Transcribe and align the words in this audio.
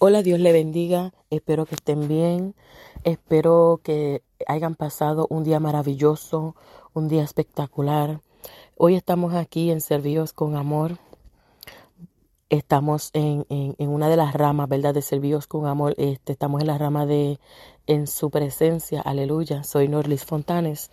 Hola, 0.00 0.22
Dios 0.22 0.40
le 0.40 0.52
bendiga. 0.52 1.14
Espero 1.30 1.66
que 1.66 1.76
estén 1.76 2.08
bien. 2.08 2.56
Espero 3.04 3.80
que 3.82 4.22
hayan 4.48 4.74
pasado 4.74 5.28
un 5.30 5.44
día 5.44 5.60
maravilloso, 5.60 6.56
un 6.94 7.08
día 7.08 7.22
espectacular. 7.22 8.20
Hoy 8.76 8.96
estamos 8.96 9.34
aquí 9.34 9.70
en 9.70 9.80
Servíos 9.80 10.32
con 10.32 10.56
Amor. 10.56 10.98
Estamos 12.50 13.10
en, 13.12 13.46
en, 13.48 13.88
una 13.88 14.08
de 14.08 14.16
las 14.16 14.34
ramas, 14.34 14.68
¿verdad? 14.68 14.94
De 14.94 15.00
Servíos 15.00 15.46
con 15.46 15.64
Amor. 15.66 15.94
Este, 15.96 16.32
estamos 16.32 16.60
en 16.60 16.66
la 16.66 16.76
rama 16.76 17.06
de 17.06 17.38
En 17.86 18.08
su 18.08 18.30
presencia. 18.30 19.00
Aleluya. 19.00 19.62
Soy 19.62 19.86
Norlis 19.86 20.24
Fontanes. 20.24 20.90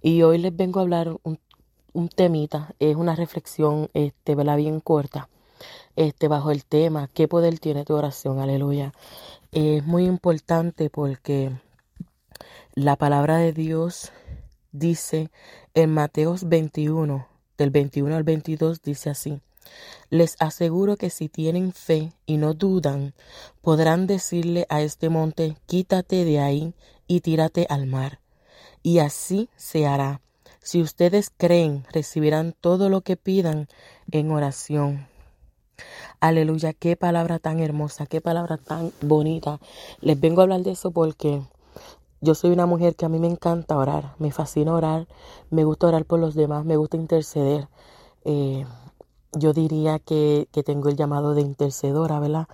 Y 0.00 0.22
hoy 0.22 0.38
les 0.38 0.56
vengo 0.56 0.80
a 0.80 0.84
hablar 0.84 1.18
un, 1.22 1.38
un 1.92 2.08
temita. 2.08 2.74
Es 2.78 2.96
una 2.96 3.14
reflexión, 3.14 3.90
este, 3.92 4.34
¿verdad? 4.34 4.56
Bien 4.56 4.80
corta 4.80 5.28
este, 5.96 6.28
bajo 6.28 6.50
el 6.50 6.64
tema 6.64 7.08
¿Qué 7.12 7.28
poder 7.28 7.58
tiene 7.58 7.84
tu 7.84 7.94
oración? 7.94 8.38
Aleluya. 8.38 8.92
Es 9.52 9.84
muy 9.84 10.04
importante 10.04 10.90
porque 10.90 11.52
la 12.74 12.96
palabra 12.96 13.38
de 13.38 13.52
Dios 13.52 14.12
dice 14.72 15.30
en 15.74 15.92
Mateos 15.92 16.48
21, 16.48 17.26
del 17.56 17.70
21 17.70 18.14
al 18.16 18.24
22, 18.24 18.82
dice 18.82 19.10
así. 19.10 19.40
Les 20.10 20.36
aseguro 20.38 20.96
que 20.96 21.10
si 21.10 21.28
tienen 21.28 21.72
fe 21.72 22.12
y 22.26 22.36
no 22.36 22.54
dudan, 22.54 23.14
podrán 23.60 24.06
decirle 24.06 24.66
a 24.68 24.80
este 24.80 25.08
monte, 25.08 25.56
quítate 25.66 26.24
de 26.24 26.40
ahí 26.40 26.74
y 27.06 27.20
tírate 27.20 27.66
al 27.68 27.86
mar. 27.86 28.20
Y 28.82 29.00
así 29.00 29.48
se 29.56 29.86
hará. 29.86 30.20
Si 30.60 30.80
ustedes 30.82 31.30
creen, 31.36 31.84
recibirán 31.92 32.54
todo 32.60 32.88
lo 32.88 33.00
que 33.00 33.16
pidan 33.16 33.68
en 34.10 34.30
oración. 34.30 35.08
Aleluya, 36.20 36.72
qué 36.72 36.96
palabra 36.96 37.38
tan 37.38 37.60
hermosa, 37.60 38.06
qué 38.06 38.20
palabra 38.20 38.56
tan 38.56 38.92
bonita. 39.00 39.60
Les 40.00 40.20
vengo 40.20 40.40
a 40.40 40.44
hablar 40.44 40.62
de 40.62 40.72
eso 40.72 40.90
porque 40.90 41.42
yo 42.20 42.34
soy 42.34 42.50
una 42.50 42.66
mujer 42.66 42.96
que 42.96 43.04
a 43.04 43.08
mí 43.08 43.20
me 43.20 43.28
encanta 43.28 43.76
orar, 43.76 44.14
me 44.18 44.32
fascina 44.32 44.74
orar, 44.74 45.06
me 45.50 45.62
gusta 45.62 45.86
orar 45.86 46.04
por 46.04 46.18
los 46.18 46.34
demás, 46.34 46.64
me 46.64 46.76
gusta 46.76 46.96
interceder. 46.96 47.68
Eh, 48.24 48.66
yo 49.32 49.52
diría 49.52 50.00
que, 50.00 50.48
que, 50.52 50.64
tengo 50.64 50.88
el 50.88 50.96
llamado 50.96 51.34
de 51.34 51.42
intercedora, 51.42 52.18
¿verdad? 52.18 52.48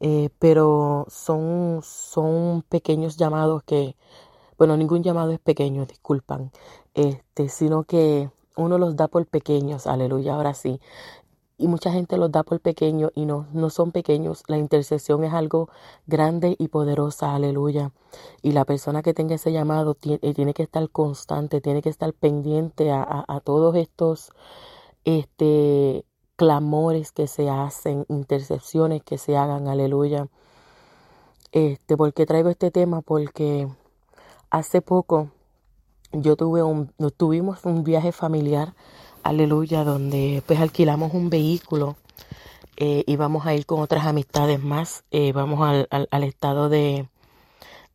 Eh, 0.00 0.30
pero 0.38 1.06
son, 1.10 1.80
son 1.82 2.62
pequeños 2.70 3.18
llamados 3.18 3.62
que, 3.64 3.96
bueno, 4.56 4.76
ningún 4.78 5.02
llamado 5.02 5.32
es 5.32 5.40
pequeño, 5.40 5.84
disculpan, 5.84 6.52
este, 6.94 7.50
sino 7.50 7.84
que 7.84 8.30
uno 8.56 8.78
los 8.78 8.96
da 8.96 9.08
por 9.08 9.26
pequeños, 9.26 9.86
aleluya, 9.86 10.34
ahora 10.34 10.54
sí 10.54 10.80
y 11.60 11.68
mucha 11.68 11.92
gente 11.92 12.16
los 12.16 12.32
da 12.32 12.42
por 12.42 12.60
pequeños 12.60 13.12
y 13.14 13.26
no, 13.26 13.46
no 13.52 13.68
son 13.68 13.92
pequeños. 13.92 14.42
La 14.48 14.56
intercesión 14.56 15.24
es 15.24 15.34
algo 15.34 15.68
grande 16.06 16.56
y 16.58 16.68
poderosa, 16.68 17.34
aleluya. 17.34 17.92
Y 18.42 18.52
la 18.52 18.64
persona 18.64 19.02
que 19.02 19.12
tenga 19.12 19.34
ese 19.34 19.52
llamado 19.52 19.94
tiene, 19.94 20.20
eh, 20.22 20.32
tiene 20.32 20.54
que 20.54 20.62
estar 20.62 20.88
constante, 20.88 21.60
tiene 21.60 21.82
que 21.82 21.90
estar 21.90 22.14
pendiente 22.14 22.90
a, 22.90 23.24
a, 23.28 23.40
todos 23.40 23.76
estos 23.76 24.32
este, 25.04 26.06
clamores 26.36 27.12
que 27.12 27.26
se 27.26 27.50
hacen, 27.50 28.06
intercesiones 28.08 29.02
que 29.02 29.18
se 29.18 29.36
hagan, 29.36 29.68
aleluya. 29.68 30.28
Este, 31.52 31.96
¿Por 31.96 32.14
qué 32.14 32.24
traigo 32.24 32.48
este 32.48 32.70
tema? 32.70 33.02
Porque 33.02 33.68
hace 34.50 34.80
poco 34.80 35.28
yo 36.12 36.36
tuve 36.36 36.62
un, 36.62 36.92
tuvimos 37.16 37.64
un 37.64 37.84
viaje 37.84 38.12
familiar 38.12 38.74
aleluya, 39.22 39.84
donde 39.84 40.42
pues 40.46 40.60
alquilamos 40.60 41.14
un 41.14 41.30
vehículo 41.30 41.96
eh, 42.76 43.04
y 43.06 43.16
vamos 43.16 43.46
a 43.46 43.54
ir 43.54 43.66
con 43.66 43.80
otras 43.80 44.06
amistades 44.06 44.62
más. 44.62 45.04
Eh, 45.10 45.32
vamos 45.32 45.60
al, 45.60 45.86
al, 46.10 46.24
estado 46.24 46.68
de, 46.68 47.06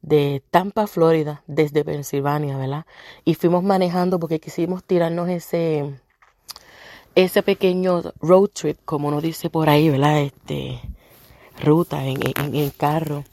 de 0.02 0.44
Tampa, 0.52 0.88
Florida, 0.88 1.42
desde 1.48 1.84
Pensilvania, 1.84 2.58
¿verdad? 2.58 2.86
Y 3.24 3.34
fuimos 3.34 3.64
manejando 3.64 4.20
porque 4.20 4.40
quisimos 4.40 4.84
tirarnos 4.84 5.28
ese, 5.30 5.96
ese 7.16 7.42
pequeño 7.42 8.04
road 8.20 8.50
trip, 8.50 8.78
como 8.86 9.08
uno 9.08 9.22
dice 9.22 9.50
por 9.50 9.70
ahí, 9.70 9.90
¿verdad? 9.90 10.22
Este, 10.22 10.80
ruta 11.60 12.06
en, 12.06 12.20
en, 12.36 12.70
carro. 12.70 13.24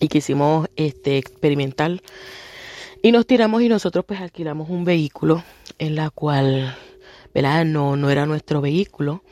Y 0.00 0.08
quisimos 0.08 0.68
este, 0.76 1.16
experimentar. 1.16 2.02
Y 3.02 3.12
nos 3.12 3.24
tiramos 3.24 3.62
y 3.62 3.68
nosotros 3.68 4.04
pues 4.04 4.20
alquilamos 4.20 4.68
un 4.68 4.84
vehículo 4.84 5.44
en 5.78 5.94
la 5.94 6.10
cual 6.10 6.76
no, 7.42 7.96
no 7.96 8.10
era 8.10 8.26
nuestro 8.26 8.60
vehículo. 8.60 9.22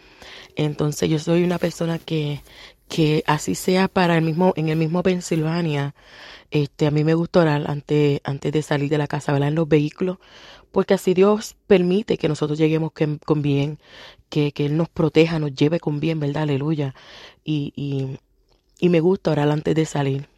Entonces 0.56 1.08
yo 1.10 1.18
soy 1.18 1.42
una 1.42 1.58
persona 1.58 1.98
que, 1.98 2.42
que 2.88 3.24
así 3.26 3.54
sea 3.54 3.88
para 3.88 4.16
el 4.16 4.22
mismo, 4.22 4.52
en 4.56 4.68
el 4.68 4.76
mismo 4.76 5.02
Pensilvania, 5.02 5.94
este, 6.50 6.86
a 6.86 6.90
mí 6.90 7.02
me 7.02 7.14
gusta 7.14 7.40
orar 7.40 7.64
antes, 7.68 8.20
antes 8.24 8.52
de 8.52 8.62
salir 8.62 8.90
de 8.90 8.98
la 8.98 9.06
casa, 9.08 9.32
¿verdad? 9.32 9.48
En 9.48 9.56
los 9.56 9.68
vehículos, 9.68 10.18
porque 10.70 10.94
así 10.94 11.14
Dios 11.14 11.56
permite 11.66 12.18
que 12.18 12.28
nosotros 12.28 12.58
lleguemos 12.58 12.92
con 13.24 13.42
bien, 13.42 13.78
que, 14.28 14.52
que 14.52 14.66
Él 14.66 14.76
nos 14.76 14.88
proteja, 14.88 15.38
nos 15.38 15.54
lleve 15.54 15.80
con 15.80 16.00
bien, 16.00 16.20
¿verdad? 16.20 16.44
Aleluya. 16.44 16.94
Y, 17.44 17.72
y, 17.76 18.18
y 18.78 18.88
me 18.88 19.00
gusta 19.00 19.32
orar 19.32 19.50
antes 19.50 19.74
de 19.74 19.86
salir. 19.86 20.28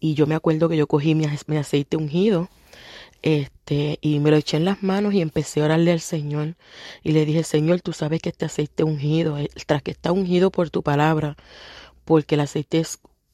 Y 0.00 0.14
yo 0.14 0.26
me 0.26 0.34
acuerdo 0.34 0.68
que 0.68 0.76
yo 0.76 0.86
cogí 0.86 1.14
mi, 1.14 1.26
mi 1.46 1.56
aceite 1.56 1.96
ungido 1.96 2.48
este, 3.22 3.98
y 4.00 4.20
me 4.20 4.30
lo 4.30 4.36
eché 4.36 4.56
en 4.56 4.64
las 4.64 4.82
manos 4.82 5.14
y 5.14 5.20
empecé 5.20 5.60
a 5.60 5.66
orarle 5.66 5.92
al 5.92 6.00
Señor. 6.00 6.56
Y 7.02 7.12
le 7.12 7.24
dije, 7.24 7.44
Señor, 7.44 7.80
tú 7.80 7.92
sabes 7.92 8.20
que 8.22 8.30
este 8.30 8.46
aceite 8.46 8.84
ungido, 8.84 9.36
tras 9.66 9.82
que 9.82 9.90
está 9.90 10.12
ungido 10.12 10.50
por 10.50 10.70
tu 10.70 10.82
palabra, 10.82 11.36
porque 12.04 12.36
el 12.36 12.42
aceite 12.42 12.82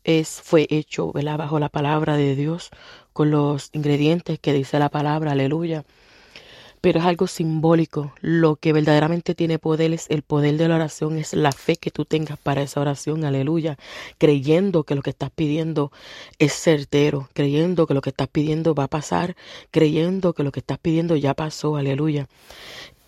es, 0.04 0.40
fue 0.42 0.66
hecho 0.70 1.12
bajo 1.12 1.58
la 1.58 1.68
palabra 1.68 2.16
de 2.16 2.36
Dios, 2.36 2.70
con 3.12 3.30
los 3.30 3.70
ingredientes 3.72 4.38
que 4.40 4.52
dice 4.52 4.78
la 4.78 4.88
palabra, 4.90 5.32
aleluya 5.32 5.84
pero 6.84 7.00
es 7.00 7.06
algo 7.06 7.26
simbólico. 7.26 8.12
Lo 8.20 8.56
que 8.56 8.74
verdaderamente 8.74 9.34
tiene 9.34 9.58
poder 9.58 9.94
es 9.94 10.04
el 10.10 10.20
poder 10.20 10.58
de 10.58 10.68
la 10.68 10.74
oración, 10.74 11.16
es 11.16 11.32
la 11.32 11.50
fe 11.50 11.76
que 11.76 11.90
tú 11.90 12.04
tengas 12.04 12.36
para 12.36 12.60
esa 12.60 12.78
oración, 12.78 13.24
aleluya, 13.24 13.78
creyendo 14.18 14.84
que 14.84 14.94
lo 14.94 15.00
que 15.00 15.08
estás 15.08 15.30
pidiendo 15.30 15.92
es 16.38 16.52
certero, 16.52 17.30
creyendo 17.32 17.86
que 17.86 17.94
lo 17.94 18.02
que 18.02 18.10
estás 18.10 18.28
pidiendo 18.28 18.74
va 18.74 18.84
a 18.84 18.88
pasar, 18.88 19.34
creyendo 19.70 20.34
que 20.34 20.42
lo 20.42 20.52
que 20.52 20.60
estás 20.60 20.76
pidiendo 20.76 21.16
ya 21.16 21.32
pasó, 21.32 21.76
aleluya. 21.76 22.28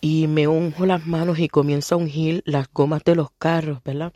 Y 0.01 0.27
me 0.27 0.49
unjo 0.49 0.87
las 0.87 1.07
manos 1.07 1.39
y 1.39 1.49
comienzo 1.49 1.97
a 1.97 1.99
ungir 1.99 2.43
las 2.47 2.73
gomas 2.73 3.05
de 3.05 3.15
los 3.15 3.29
carros, 3.33 3.81
¿verdad? 3.85 4.15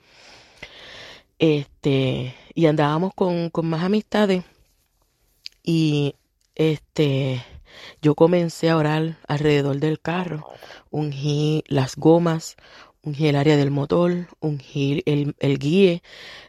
Este, 1.39 2.35
y 2.55 2.65
andábamos 2.65 3.13
con, 3.15 3.51
con 3.51 3.67
más 3.67 3.85
amistades 3.85 4.43
y 5.63 6.15
este 6.55 7.45
yo 8.03 8.15
comencé 8.15 8.71
a 8.71 8.77
orar 8.77 9.19
alrededor 9.29 9.79
del 9.79 10.01
carro, 10.01 10.47
ungí 10.91 11.65
las 11.67 11.97
gomas, 11.97 12.57
ungí 13.03 13.29
el 13.29 13.37
área 13.37 13.57
del 13.57 13.71
motor, 13.71 14.29
ungí 14.41 15.03
el, 15.07 15.35
el 15.39 15.59
guíe, 15.59 16.03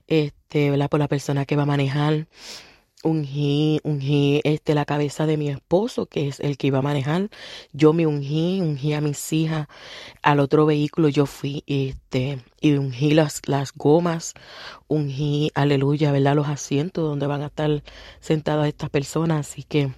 este, 0.08 0.72
¿verdad? 0.72 0.90
por 0.90 1.00
la 1.00 1.08
persona 1.08 1.46
que 1.46 1.56
va 1.56 1.64
a 1.64 1.68
manejar, 1.68 2.28
ungí, 3.04 3.80
ungí 3.84 4.42
este, 4.44 4.76
la 4.76 4.86
cabeza 4.86 5.26
de 5.26 5.38
mi 5.38 5.50
esposo, 5.50 6.06
que 6.06 6.28
es 6.28 6.40
el 6.40 6.58
que 6.58 6.68
iba 6.68 6.80
a 6.80 6.84
manejar, 6.84 7.30
yo 7.74 7.94
me 7.94 8.08
ungí, 8.08 8.62
ungí 8.62 8.94
a 8.94 9.02
mis 9.02 9.34
hijas, 9.34 9.68
al 10.22 10.40
otro 10.40 10.66
vehículo 10.66 11.10
yo 11.10 11.26
fui, 11.26 11.64
este, 11.68 12.40
y 12.60 12.74
ungí 12.74 13.12
las, 13.14 13.42
las 13.48 13.74
gomas, 13.74 14.34
ungí, 14.88 15.52
aleluya, 15.56 16.12
¿verdad? 16.12 16.36
Los 16.36 16.48
asientos 16.48 17.04
donde 17.04 17.28
van 17.28 17.42
a 17.42 17.48
estar 17.48 17.84
sentadas 18.20 18.68
estas 18.68 18.90
personas, 18.90 19.48
así 19.48 19.64
que 19.64 19.92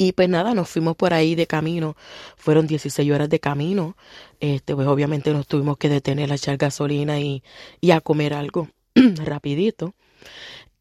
y 0.00 0.12
pues 0.12 0.30
nada, 0.30 0.54
nos 0.54 0.70
fuimos 0.70 0.96
por 0.96 1.12
ahí 1.12 1.34
de 1.34 1.46
camino. 1.46 1.94
Fueron 2.38 2.66
16 2.66 3.12
horas 3.12 3.28
de 3.28 3.38
camino. 3.38 3.98
Este, 4.40 4.74
pues 4.74 4.88
obviamente 4.88 5.30
nos 5.30 5.46
tuvimos 5.46 5.76
que 5.76 5.90
detener 5.90 6.32
a 6.32 6.36
echar 6.36 6.56
gasolina 6.56 7.20
y, 7.20 7.42
y 7.82 7.90
a 7.90 8.00
comer 8.00 8.32
algo 8.32 8.70
rapidito. 8.94 9.94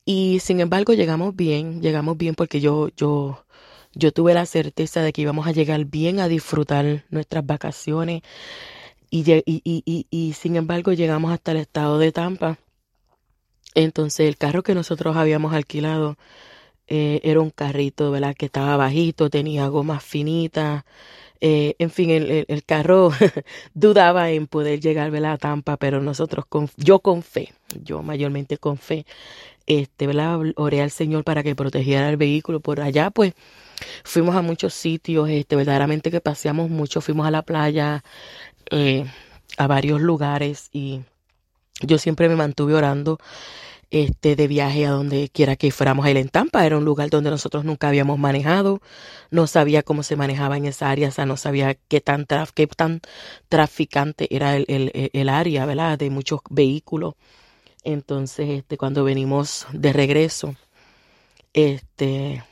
Y 0.05 0.39
sin 0.39 0.61
embargo 0.61 0.93
llegamos 0.93 1.35
bien, 1.35 1.81
llegamos 1.81 2.17
bien 2.17 2.33
porque 2.33 2.61
yo, 2.61 2.91
yo, 2.95 3.43
yo 3.93 4.13
tuve 4.13 4.33
la 4.33 4.45
certeza 4.45 5.01
de 5.01 5.11
que 5.11 5.23
íbamos 5.23 5.47
a 5.47 5.51
llegar 5.51 5.83
bien 5.83 6.21
a 6.21 6.29
disfrutar 6.29 7.03
nuestras 7.09 7.45
vacaciones. 7.45 8.21
Y, 9.09 9.29
y, 9.29 9.61
y, 9.65 10.07
y, 10.09 10.33
sin 10.33 10.55
embargo 10.55 10.93
llegamos 10.93 11.33
hasta 11.33 11.51
el 11.51 11.57
estado 11.57 11.99
de 11.99 12.13
Tampa. 12.13 12.57
Entonces 13.75 14.29
el 14.29 14.37
carro 14.37 14.63
que 14.63 14.75
nosotros 14.75 15.17
habíamos 15.17 15.53
alquilado 15.53 16.15
eh, 16.89 17.21
era 17.23 17.39
un 17.39 17.51
carrito, 17.51 18.09
¿verdad? 18.11 18.35
Que 18.35 18.47
estaba 18.47 18.75
bajito, 18.75 19.29
tenía 19.29 19.67
gomas 19.67 20.03
finitas. 20.03 20.83
Eh, 21.41 21.75
en 21.79 21.91
fin, 21.91 22.09
el, 22.09 22.63
carro 22.65 23.11
dudaba 23.73 24.31
en 24.31 24.47
poder 24.47 24.79
llegar 24.81 25.11
¿verdad? 25.11 25.33
a 25.33 25.37
Tampa, 25.37 25.77
pero 25.77 26.01
nosotros, 26.01 26.45
con, 26.47 26.69
yo 26.77 26.99
con 26.99 27.21
fe, 27.21 27.53
yo 27.83 28.01
mayormente 28.01 28.57
con 28.57 28.77
fe, 28.77 29.05
este, 29.67 30.07
¿verdad? 30.07 30.39
oré 30.55 30.81
al 30.81 30.91
Señor 30.91 31.23
para 31.23 31.43
que 31.43 31.55
protegiera 31.55 32.09
el 32.09 32.17
vehículo 32.17 32.59
por 32.59 32.81
allá, 32.81 33.11
pues 33.11 33.33
fuimos 34.03 34.35
a 34.35 34.41
muchos 34.41 34.73
sitios, 34.73 35.29
este, 35.29 35.55
verdaderamente 35.55 36.11
que 36.11 36.21
paseamos 36.21 36.69
mucho, 36.69 37.01
fuimos 37.01 37.27
a 37.27 37.31
la 37.31 37.43
playa, 37.43 38.03
eh, 38.71 39.05
a 39.57 39.67
varios 39.67 40.01
lugares 40.01 40.69
y 40.73 41.01
yo 41.81 41.97
siempre 41.99 42.29
me 42.29 42.35
mantuve 42.35 42.73
orando 42.73 43.19
este, 43.91 44.35
de 44.35 44.47
viaje 44.47 44.85
a 44.85 44.91
donde 44.91 45.29
quiera 45.29 45.55
que 45.55 45.71
fuéramos 45.71 46.05
a 46.05 46.11
ir 46.11 46.17
en 46.17 46.29
Tampa. 46.29 46.65
Era 46.65 46.77
un 46.77 46.85
lugar 46.85 47.09
donde 47.09 47.29
nosotros 47.29 47.65
nunca 47.65 47.87
habíamos 47.87 48.19
manejado. 48.19 48.81
No 49.31 49.47
sabía 49.47 49.83
cómo 49.83 50.03
se 50.03 50.15
manejaba 50.15 50.57
en 50.57 50.65
esa 50.65 50.89
área, 50.89 51.09
o 51.09 51.11
sea, 51.11 51.25
no 51.25 51.37
sabía 51.37 51.75
qué 51.87 52.01
tan, 52.01 52.25
qué 52.53 52.67
tan 52.67 53.01
traficante 53.49 54.27
era 54.35 54.55
el, 54.55 54.65
el, 54.67 55.09
el 55.13 55.29
área, 55.29 55.65
¿verdad? 55.65 55.97
De 55.97 56.09
muchos 56.09 56.41
vehículos. 56.49 57.15
Entonces, 57.83 58.49
este, 58.49 58.77
cuando 58.77 59.03
venimos 59.03 59.65
de 59.73 59.93
regreso, 59.93 60.55
este, 61.53 62.43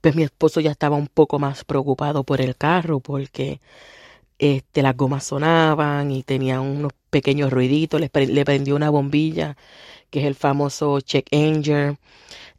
pues 0.00 0.14
mi 0.16 0.22
esposo 0.24 0.60
ya 0.60 0.70
estaba 0.70 0.96
un 0.96 1.08
poco 1.08 1.38
más 1.38 1.64
preocupado 1.64 2.24
por 2.24 2.40
el 2.40 2.56
carro 2.56 3.00
porque 3.00 3.60
este, 4.38 4.82
las 4.82 4.96
gomas 4.96 5.24
sonaban 5.24 6.10
y 6.10 6.22
tenía 6.22 6.60
unos 6.60 6.92
pequeños 7.10 7.52
ruiditos, 7.52 8.00
le 8.00 8.10
prendió 8.44 8.76
una 8.76 8.90
bombilla, 8.90 9.56
que 10.14 10.20
es 10.20 10.26
el 10.26 10.36
famoso 10.36 11.00
check 11.00 11.26
engine, 11.32 11.98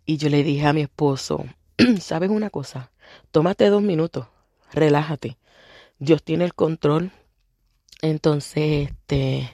y 0.05 0.17
yo 0.17 0.27
le 0.27 0.43
dije 0.43 0.67
a 0.67 0.73
mi 0.73 0.81
esposo, 0.81 1.45
¿sabes 2.01 2.29
una 2.29 2.49
cosa? 2.49 2.91
Tómate 3.31 3.69
dos 3.69 3.81
minutos, 3.81 4.27
relájate, 4.73 5.37
Dios 5.97 6.21
tiene 6.21 6.43
el 6.43 6.53
control. 6.53 7.13
Entonces, 8.01 8.89
este, 8.89 9.49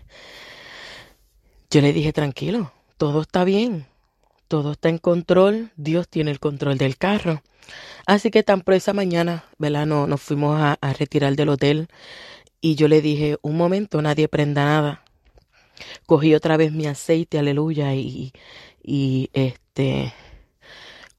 yo 1.70 1.82
le 1.82 1.94
dije, 1.94 2.12
tranquilo, 2.12 2.72
todo 2.98 3.22
está 3.22 3.44
bien, 3.44 3.86
todo 4.48 4.72
está 4.72 4.90
en 4.90 4.98
control, 4.98 5.70
Dios 5.76 6.08
tiene 6.08 6.32
el 6.32 6.40
control 6.40 6.80
del 6.80 6.98
carro. 6.98 7.44
Así 8.08 8.32
que 8.32 8.42
tan 8.42 8.62
pronto 8.62 8.78
esa 8.78 8.94
mañana, 8.94 9.46
¿verdad? 9.60 9.86
No, 9.86 10.08
nos 10.08 10.22
fuimos 10.22 10.60
a, 10.60 10.80
retirar 10.98 11.36
del 11.36 11.50
hotel 11.50 11.88
y 12.62 12.74
yo 12.74 12.88
le 12.88 13.00
dije, 13.04 13.38
un 13.44 13.58
momento, 13.58 14.02
nadie 14.02 14.28
prenda 14.28 14.66
nada. 14.66 15.04
Cogí 16.06 16.34
otra 16.36 16.58
vez 16.58 16.72
mi 16.72 16.88
aceite, 16.88 17.40
aleluya, 17.40 17.94
y, 17.96 18.34
y 18.84 19.30
este 19.34 20.14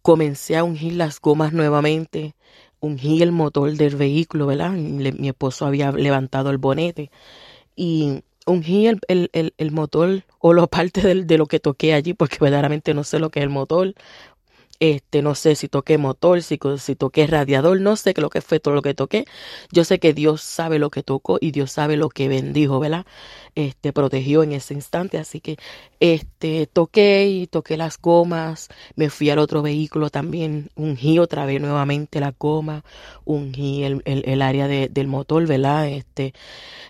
comencé 0.03 0.57
a 0.57 0.65
ungir 0.65 0.95
las 0.95 1.21
gomas 1.21 1.53
nuevamente, 1.53 2.35
ungí 2.81 3.23
el 3.23 3.33
motor 3.33 3.73
del 3.73 3.97
vehículo, 3.97 4.47
¿verdad? 4.47 4.73
mi 4.73 5.29
esposo 5.29 5.67
había 5.67 5.93
levantado 5.93 6.51
el 6.51 6.59
bonete 6.59 7.11
y 7.77 8.23
ungí 8.47 8.87
el, 8.89 9.01
el, 9.09 9.55
el, 9.57 9.71
motor 9.71 10.25
o 10.39 10.53
la 10.53 10.67
parte 10.69 11.15
de, 11.15 11.39
lo 11.39 11.47
que 11.47 11.61
toqué 11.61 11.95
allí, 11.95 12.15
porque 12.15 12.39
verdaderamente 12.41 12.95
no 12.95 13.05
sé 13.05 13.19
lo 13.19 13.31
que 13.31 13.41
es 13.41 13.45
el 13.45 13.51
motor, 13.51 13.95
este, 14.83 15.23
no 15.23 15.37
sé 15.37 15.55
si 15.55 15.69
toqué 15.69 15.97
motor, 15.97 16.43
si, 16.43 16.59
si 16.79 16.97
toqué 16.97 17.29
radiador, 17.29 17.81
no 17.81 17.95
sé 17.95 18.15
lo 18.17 18.31
que 18.31 18.41
fue 18.41 18.59
todo 18.59 18.75
lo 18.75 18.83
que 18.83 18.95
toqué. 18.95 19.27
Yo 19.71 19.85
sé 19.85 20.01
que 20.01 20.13
Dios 20.13 20.43
sabe 20.43 20.81
lo 20.81 20.91
que 20.91 21.05
tocó 21.05 21.39
y 21.41 21.53
Dios 21.53 21.71
sabe 21.71 21.97
lo 21.97 22.09
que 22.09 22.27
bendijo, 22.27 22.81
¿verdad? 22.81 23.07
Este, 23.55 23.93
protegió 23.93 24.43
en 24.43 24.51
ese 24.51 24.75
instante. 24.75 25.19
Así 25.19 25.41
que, 25.41 25.57
este, 26.01 26.67
toqué 26.67 27.29
y 27.29 27.47
toqué 27.47 27.77
las 27.77 27.97
gomas. 27.97 28.71
Me 28.97 29.09
fui 29.09 29.31
al 29.31 29.39
otro 29.39 29.63
vehículo 29.63 30.11
también. 30.11 30.71
Ungí 30.75 31.21
otra 31.21 31.47
vez 31.47 31.61
nuevamente 31.61 32.19
la 32.19 32.35
goma. 32.37 32.85
Ungí 33.25 33.85
el, 33.85 34.03
el, 34.05 34.25
el 34.27 34.43
área 34.43 34.67
de, 34.67 34.89
del 34.89 35.07
motor, 35.07 35.47
¿verdad? 35.47 35.89
Este, 35.89 36.35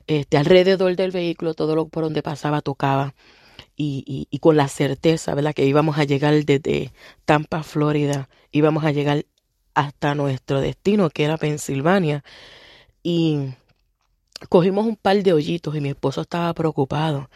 este, 0.07 0.39
alrededor 0.39 0.97
del 0.97 1.11
vehículo, 1.11 1.53
todo 1.53 1.77
lo 1.77 1.89
por 1.89 2.05
donde 2.05 2.23
pasaba 2.23 2.63
tocaba 2.63 3.15
y, 3.83 4.29
y, 4.31 4.39
con 4.39 4.57
la 4.57 4.69
certeza, 4.69 5.35
¿verdad? 5.35 5.55
Que 5.55 5.67
íbamos 5.67 5.99
a 5.99 6.05
llegar 6.05 6.35
desde 6.45 6.93
Tampa, 7.25 7.63
Florida, 7.63 8.29
íbamos 8.53 8.85
a 8.85 8.93
llegar 8.93 9.27
hasta 9.75 10.15
nuestro 10.15 10.61
destino, 10.61 11.11
que 11.11 11.25
era 11.25 11.37
Pensilvania. 11.37 12.25
Y 13.03 13.55
cogimos 14.49 14.87
un 14.87 14.97
par 14.97 15.23
de 15.23 15.33
hoyitos 15.33 15.75
y 15.77 15.81
mi 15.81 15.91
esposo 15.91 16.23
estaba 16.23 16.53
preocupado. 16.55 17.31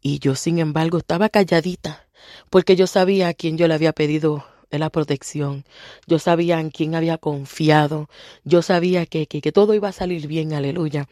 Y 0.00 0.18
yo, 0.20 0.34
sin 0.34 0.58
embargo, 0.58 0.98
estaba 0.98 1.28
calladita, 1.28 2.08
porque 2.50 2.76
yo 2.76 2.86
sabía 2.86 3.28
a 3.28 3.34
quién 3.34 3.58
yo 3.58 3.68
le 3.68 3.74
había 3.74 3.92
pedido 3.92 4.44
la 4.78 4.90
protección. 4.90 5.64
Yo 6.06 6.18
sabía 6.18 6.60
en 6.60 6.70
quién 6.70 6.94
había 6.94 7.18
confiado. 7.18 8.08
Yo 8.44 8.62
sabía 8.62 9.06
que, 9.06 9.26
que, 9.26 9.40
que 9.40 9.52
todo 9.52 9.74
iba 9.74 9.88
a 9.88 9.92
salir 9.92 10.26
bien, 10.26 10.52
aleluya. 10.52 11.08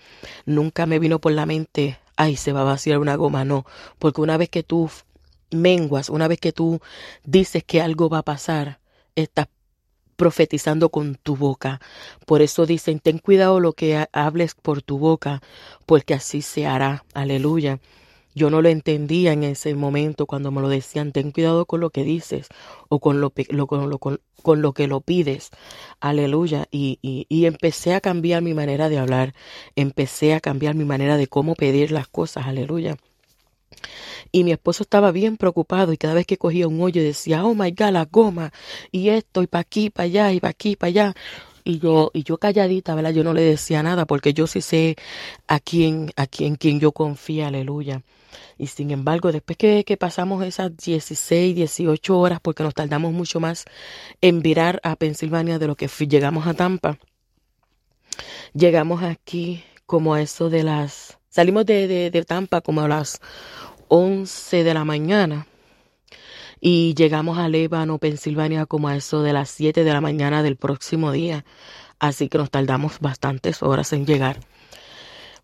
Nunca 0.46 0.86
me 0.86 0.98
vino 0.98 1.20
por 1.20 1.32
la 1.32 1.46
mente 1.46 1.98
ay, 2.16 2.36
se 2.36 2.52
va 2.52 2.62
a 2.62 2.64
vaciar 2.64 2.98
una 2.98 3.16
goma. 3.16 3.44
No, 3.44 3.64
porque 3.98 4.20
una 4.20 4.36
vez 4.36 4.48
que 4.48 4.62
tú 4.62 4.90
menguas, 5.50 6.08
una 6.08 6.28
vez 6.28 6.40
que 6.40 6.52
tú 6.52 6.80
dices 7.24 7.64
que 7.64 7.80
algo 7.80 8.08
va 8.08 8.18
a 8.18 8.22
pasar, 8.22 8.80
estás 9.14 9.48
profetizando 10.16 10.90
con 10.90 11.16
tu 11.16 11.36
boca. 11.36 11.80
Por 12.26 12.42
eso 12.42 12.66
dicen, 12.66 13.00
ten 13.00 13.18
cuidado 13.18 13.60
lo 13.60 13.72
que 13.72 14.06
hables 14.12 14.54
por 14.54 14.82
tu 14.82 14.98
boca, 14.98 15.42
porque 15.86 16.14
así 16.14 16.42
se 16.42 16.66
hará. 16.66 17.04
Aleluya. 17.14 17.80
Yo 18.34 18.50
no 18.50 18.62
lo 18.62 18.68
entendía 18.68 19.32
en 19.32 19.42
ese 19.42 19.74
momento 19.74 20.26
cuando 20.26 20.50
me 20.50 20.60
lo 20.60 20.68
decían, 20.68 21.12
ten 21.12 21.32
cuidado 21.32 21.66
con 21.66 21.80
lo 21.80 21.90
que 21.90 22.04
dices 22.04 22.48
o 22.88 22.98
con 22.98 23.20
lo, 23.20 23.30
con 23.30 23.90
lo, 23.90 23.98
con, 23.98 24.62
lo 24.62 24.72
que 24.72 24.86
lo 24.86 25.00
pides. 25.00 25.50
Aleluya. 26.00 26.66
Y, 26.70 26.98
y, 27.02 27.26
y, 27.28 27.46
empecé 27.46 27.94
a 27.94 28.00
cambiar 28.00 28.42
mi 28.42 28.54
manera 28.54 28.88
de 28.88 28.98
hablar, 28.98 29.34
empecé 29.76 30.34
a 30.34 30.40
cambiar 30.40 30.74
mi 30.74 30.84
manera 30.84 31.16
de 31.16 31.26
cómo 31.26 31.54
pedir 31.54 31.92
las 31.92 32.08
cosas. 32.08 32.46
Aleluya. 32.46 32.96
Y 34.30 34.44
mi 34.44 34.52
esposo 34.52 34.82
estaba 34.82 35.12
bien 35.12 35.36
preocupado 35.36 35.92
y 35.92 35.96
cada 35.98 36.14
vez 36.14 36.26
que 36.26 36.38
cogía 36.38 36.68
un 36.68 36.80
hoyo 36.80 37.02
decía, 37.02 37.44
oh 37.44 37.54
my 37.54 37.70
God, 37.72 37.90
la 37.90 38.04
goma, 38.06 38.52
y 38.90 39.10
esto, 39.10 39.42
y 39.42 39.46
para 39.46 39.60
aquí, 39.60 39.90
para 39.90 40.04
allá, 40.04 40.32
y 40.32 40.40
para 40.40 40.50
aquí, 40.50 40.76
para 40.76 40.88
allá. 40.88 41.14
Y 41.64 41.78
yo, 41.78 42.10
y 42.12 42.24
yo 42.24 42.38
calladita, 42.38 42.94
¿verdad? 42.94 43.12
Yo 43.12 43.24
no 43.24 43.34
le 43.34 43.42
decía 43.42 43.82
nada 43.82 44.04
porque 44.06 44.34
yo 44.34 44.46
sí 44.46 44.60
sé 44.60 44.96
a 45.46 45.60
quién, 45.60 46.10
a 46.16 46.26
quién, 46.26 46.56
quien 46.56 46.80
yo 46.80 46.92
confío, 46.92 47.46
aleluya. 47.46 48.02
Y 48.58 48.66
sin 48.68 48.90
embargo, 48.90 49.32
después 49.32 49.56
que, 49.58 49.96
pasamos 49.98 50.44
esas 50.44 50.76
16, 50.76 51.54
18 51.54 52.18
horas, 52.18 52.40
porque 52.40 52.62
nos 52.62 52.74
tardamos 52.74 53.12
mucho 53.12 53.40
más 53.40 53.64
en 54.20 54.40
virar 54.42 54.80
a 54.82 54.96
Pensilvania 54.96 55.58
de 55.58 55.66
lo 55.66 55.76
que 55.76 55.88
llegamos 55.88 56.46
a 56.46 56.54
Tampa, 56.54 56.98
llegamos 58.54 59.02
aquí 59.02 59.64
como 59.86 60.14
a 60.14 60.22
eso 60.22 60.50
de 60.50 60.62
las... 60.62 61.18
Salimos 61.28 61.64
de, 61.66 61.88
de, 61.88 62.10
de 62.10 62.24
Tampa 62.24 62.60
como 62.60 62.82
a 62.82 62.88
las 62.88 63.20
11 63.88 64.64
de 64.64 64.74
la 64.74 64.84
mañana 64.84 65.46
y 66.64 66.94
llegamos 66.94 67.38
a 67.38 67.48
Lébano, 67.48 67.98
Pensilvania, 67.98 68.66
como 68.66 68.86
a 68.86 68.94
eso 68.94 69.22
de 69.22 69.32
las 69.32 69.50
7 69.50 69.82
de 69.82 69.92
la 69.92 70.00
mañana 70.00 70.44
del 70.44 70.56
próximo 70.56 71.10
día. 71.10 71.44
Así 71.98 72.28
que 72.28 72.38
nos 72.38 72.52
tardamos 72.52 73.00
bastantes 73.00 73.64
horas 73.64 73.92
en 73.92 74.06
llegar. 74.06 74.38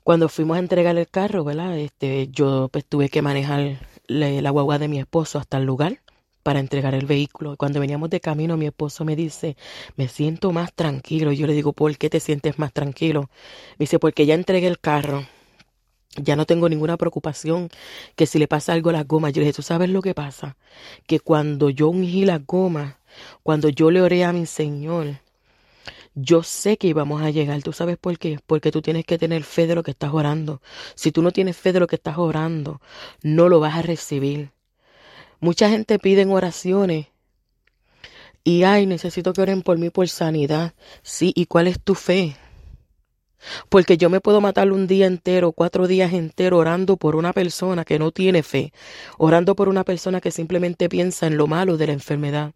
Cuando 0.08 0.30
fuimos 0.30 0.56
a 0.56 0.60
entregar 0.60 0.96
el 0.96 1.06
carro, 1.06 1.44
¿verdad? 1.44 1.76
Este, 1.76 2.28
yo 2.28 2.70
pues 2.72 2.86
tuve 2.86 3.10
que 3.10 3.20
manejar 3.20 3.78
la, 4.06 4.48
guagua 4.48 4.78
de 4.78 4.88
mi 4.88 4.98
esposo 4.98 5.38
hasta 5.38 5.58
el 5.58 5.64
lugar 5.64 6.00
para 6.42 6.60
entregar 6.60 6.94
el 6.94 7.04
vehículo. 7.04 7.58
Cuando 7.58 7.78
veníamos 7.78 8.08
de 8.08 8.18
camino, 8.18 8.56
mi 8.56 8.64
esposo 8.64 9.04
me 9.04 9.16
dice, 9.16 9.58
me 9.96 10.08
siento 10.08 10.50
más 10.50 10.72
tranquilo. 10.72 11.30
Yo 11.32 11.46
le 11.46 11.52
digo, 11.52 11.74
¿por 11.74 11.94
qué 11.98 12.08
te 12.08 12.20
sientes 12.20 12.58
más 12.58 12.72
tranquilo? 12.72 13.28
Me 13.72 13.84
dice, 13.84 13.98
porque 13.98 14.24
ya 14.24 14.32
entregué 14.32 14.66
el 14.68 14.80
carro. 14.80 15.26
Ya 16.16 16.36
no 16.36 16.46
tengo 16.46 16.70
ninguna 16.70 16.96
preocupación 16.96 17.68
que 18.16 18.24
si 18.24 18.38
le 18.38 18.48
pasa 18.48 18.72
algo 18.72 18.88
a 18.88 18.94
las 18.94 19.06
gomas. 19.06 19.34
Yo 19.34 19.40
le 19.40 19.48
dije, 19.48 19.56
¿tú 19.56 19.62
sabes 19.62 19.90
lo 19.90 20.00
que 20.00 20.14
pasa? 20.14 20.56
Que 21.06 21.20
cuando 21.20 21.68
yo 21.68 21.88
ungí 21.90 22.24
las 22.24 22.46
gomas, 22.46 22.96
cuando 23.42 23.68
yo 23.68 23.90
le 23.90 24.00
oré 24.00 24.24
a 24.24 24.32
mi 24.32 24.46
Señor, 24.46 25.18
yo 26.20 26.42
sé 26.42 26.76
que 26.78 26.88
íbamos 26.88 27.22
a 27.22 27.30
llegar. 27.30 27.62
¿Tú 27.62 27.72
sabes 27.72 27.96
por 27.96 28.18
qué? 28.18 28.38
Porque 28.46 28.72
tú 28.72 28.82
tienes 28.82 29.04
que 29.04 29.18
tener 29.18 29.44
fe 29.44 29.66
de 29.66 29.74
lo 29.74 29.82
que 29.82 29.92
estás 29.92 30.12
orando. 30.12 30.60
Si 30.94 31.12
tú 31.12 31.22
no 31.22 31.30
tienes 31.30 31.56
fe 31.56 31.72
de 31.72 31.80
lo 31.80 31.86
que 31.86 31.96
estás 31.96 32.18
orando, 32.18 32.80
no 33.22 33.48
lo 33.48 33.60
vas 33.60 33.76
a 33.76 33.82
recibir. 33.82 34.50
Mucha 35.40 35.70
gente 35.70 35.98
pide 35.98 36.26
oraciones 36.26 37.06
y, 38.42 38.64
ay, 38.64 38.86
necesito 38.86 39.32
que 39.32 39.42
oren 39.42 39.62
por 39.62 39.78
mí 39.78 39.90
por 39.90 40.08
sanidad. 40.08 40.74
Sí, 41.02 41.32
¿y 41.36 41.46
cuál 41.46 41.68
es 41.68 41.80
tu 41.80 41.94
fe? 41.94 42.36
Porque 43.68 43.96
yo 43.96 44.10
me 44.10 44.20
puedo 44.20 44.40
matar 44.40 44.72
un 44.72 44.88
día 44.88 45.06
entero, 45.06 45.52
cuatro 45.52 45.86
días 45.86 46.12
enteros 46.12 46.58
orando 46.58 46.96
por 46.96 47.14
una 47.14 47.32
persona 47.32 47.84
que 47.84 48.00
no 48.00 48.10
tiene 48.10 48.42
fe, 48.42 48.72
orando 49.16 49.54
por 49.54 49.68
una 49.68 49.84
persona 49.84 50.20
que 50.20 50.32
simplemente 50.32 50.88
piensa 50.88 51.28
en 51.28 51.36
lo 51.36 51.46
malo 51.46 51.76
de 51.76 51.86
la 51.86 51.92
enfermedad. 51.92 52.54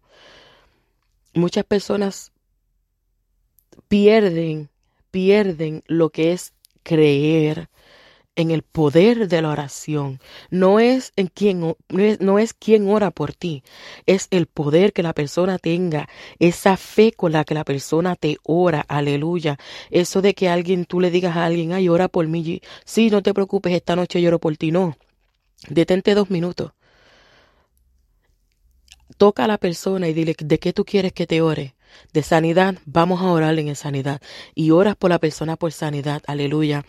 Muchas 1.33 1.63
personas 1.63 2.32
pierden, 3.87 4.69
pierden 5.11 5.83
lo 5.87 6.09
que 6.09 6.33
es 6.33 6.53
creer 6.83 7.69
en 8.35 8.49
el 8.51 8.63
poder 8.63 9.27
de 9.27 9.41
la 9.41 9.49
oración. 9.49 10.19
No 10.49 10.79
es 10.79 11.13
en 11.15 11.27
quien 11.27 11.59
no 11.59 12.39
es, 12.39 12.53
quien 12.53 12.89
ora 12.89 13.11
por 13.11 13.33
ti, 13.33 13.63
es 14.05 14.27
el 14.31 14.47
poder 14.47 14.91
que 14.93 15.03
la 15.03 15.13
persona 15.13 15.59
tenga, 15.59 16.09
esa 16.39 16.77
fe 16.77 17.11
con 17.11 17.31
la 17.31 17.43
que 17.43 17.53
la 17.53 17.63
persona 17.63 18.15
te 18.15 18.37
ora, 18.43 18.85
aleluya. 18.87 19.57
Eso 19.91 20.21
de 20.21 20.33
que 20.33 20.49
alguien 20.49 20.85
tú 20.85 20.99
le 20.99 21.11
digas 21.11 21.37
a 21.37 21.45
alguien, 21.45 21.73
"Ay, 21.73 21.89
ora 21.89 22.07
por 22.07 22.27
mí." 22.27 22.61
Sí, 22.85 23.09
no 23.09 23.21
te 23.21 23.33
preocupes, 23.33 23.73
esta 23.73 23.95
noche 23.95 24.21
lloro 24.21 24.39
por 24.39 24.57
ti, 24.57 24.71
no. 24.71 24.97
Detente 25.69 26.15
dos 26.15 26.29
minutos. 26.29 26.71
Toca 29.17 29.43
a 29.45 29.47
la 29.47 29.57
persona 29.59 30.07
y 30.07 30.13
dile, 30.13 30.35
¿de 30.37 30.59
qué 30.59 30.73
tú 30.73 30.85
quieres 30.85 31.13
que 31.13 31.27
te 31.27 31.41
ore? 31.41 31.75
De 32.13 32.23
sanidad, 32.23 32.75
vamos 32.85 33.21
a 33.21 33.31
orar 33.31 33.57
en 33.59 33.75
sanidad. 33.75 34.21
Y 34.55 34.71
oras 34.71 34.95
por 34.95 35.09
la 35.09 35.19
persona 35.19 35.55
por 35.55 35.71
sanidad, 35.71 36.21
aleluya. 36.27 36.85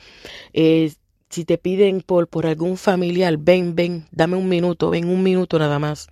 Eh, 0.52 0.92
si 1.30 1.44
te 1.44 1.58
piden 1.58 2.00
por, 2.00 2.28
por 2.28 2.46
algún 2.46 2.76
familiar, 2.76 3.36
ven, 3.38 3.74
ven, 3.74 4.06
dame 4.12 4.36
un 4.36 4.48
minuto, 4.48 4.90
ven 4.90 5.08
un 5.08 5.22
minuto 5.22 5.58
nada 5.58 5.78
más. 5.78 6.08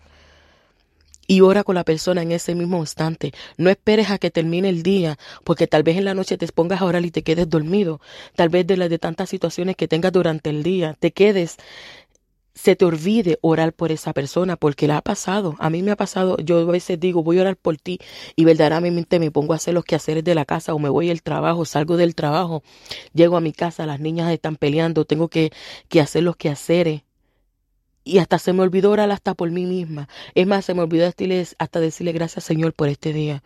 y 1.27 1.41
ora 1.41 1.65
con 1.65 1.75
la 1.77 1.85
persona 1.85 2.23
en 2.23 2.33
ese 2.33 2.55
mismo 2.55 2.79
instante. 2.79 3.33
No 3.57 3.71
esperes 3.71 4.11
a 4.11 4.19
que 4.19 4.31
termine 4.31 4.69
el 4.69 4.83
día, 4.83 5.19
porque 5.45 5.67
tal 5.67 5.83
vez 5.83 5.97
en 5.97 6.05
la 6.05 6.15
noche 6.15 6.37
te 6.37 6.47
pongas 6.49 6.81
a 6.83 6.85
orar 6.85 7.05
y 7.05 7.11
te 7.11 7.23
quedes 7.23 7.49
dormido. 7.49 8.01
Tal 8.35 8.49
vez 8.49 8.67
de 8.67 8.77
de 8.77 8.99
tantas 8.99 9.31
situaciones 9.31 9.77
que 9.77 9.89
tengas 9.89 10.13
durante 10.13 10.51
el 10.51 10.63
día, 10.63 10.97
te 11.01 11.13
quedes 11.13 11.57
se 12.55 12.77
te 12.77 12.85
olvide 12.85 13.39
orar 13.41 13.73
por 13.73 13.93
esa 13.93 14.13
persona 14.13 14.57
porque 14.57 14.87
la 14.87 14.99
ha 14.99 15.03
pasado. 15.03 15.57
A 15.59 15.71
mí 15.71 15.83
me 15.83 15.91
ha 15.91 15.97
pasado, 15.97 16.37
yo 16.39 16.59
a 16.59 16.65
veces 16.65 17.01
digo, 17.01 17.23
voy 17.23 17.39
a 17.39 17.43
orar 17.43 17.57
por 17.57 17.77
ti 17.77 17.99
y 18.37 18.45
verdaderamente 18.45 19.19
me 19.19 19.31
pongo 19.31 19.53
a 19.53 19.57
hacer 19.57 19.75
los 19.75 19.85
quehaceres 19.85 20.25
de 20.25 20.35
la 20.35 20.45
casa 20.45 20.75
o 20.75 20.79
me 20.79 20.89
voy 20.89 21.11
al 21.11 21.23
trabajo, 21.23 21.65
salgo 21.65 21.97
del 21.97 22.15
trabajo, 22.15 22.63
llego 23.15 23.37
a 23.37 23.41
mi 23.41 23.53
casa, 23.53 23.87
las 23.87 24.01
niñas 24.01 24.31
están 24.31 24.57
peleando, 24.57 25.05
tengo 25.05 25.29
que, 25.29 25.51
que 25.89 26.01
hacer 26.01 26.23
los 26.23 26.37
quehaceres. 26.37 27.03
Y 28.05 28.19
hasta 28.19 28.39
se 28.39 28.53
me 28.53 28.63
olvidó 28.63 28.91
orar 28.91 29.11
hasta 29.13 29.35
por 29.35 29.51
mí 29.51 29.65
misma. 29.65 30.09
Es 30.35 30.47
más, 30.47 30.65
se 30.65 30.75
me 30.75 30.83
olvidó 30.83 31.07
hasta 31.07 31.81
decirle 31.81 32.13
gracias 32.13 32.45
Señor 32.45 32.75
por 32.75 32.89
este 32.89 33.13
día. 33.13 33.43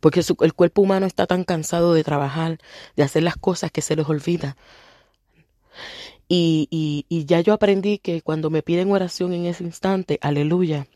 Porque 0.00 0.22
el 0.40 0.54
cuerpo 0.54 0.82
humano 0.82 1.06
está 1.06 1.26
tan 1.26 1.44
cansado 1.44 1.94
de 1.94 2.04
trabajar, 2.04 2.58
de 2.96 3.02
hacer 3.02 3.22
las 3.22 3.36
cosas 3.36 3.72
que 3.72 3.82
se 3.82 3.96
les 3.96 4.08
olvida. 4.08 4.56
Y, 6.28 7.06
y, 7.08 7.24
ya 7.24 7.40
yo 7.40 7.52
aprendí 7.52 7.98
que 7.98 8.20
cuando 8.20 8.50
me 8.50 8.62
piden 8.62 8.90
oración 8.90 9.32
en 9.32 9.46
ese 9.46 9.62
instante, 9.62 10.18
aleluya, 10.20 10.88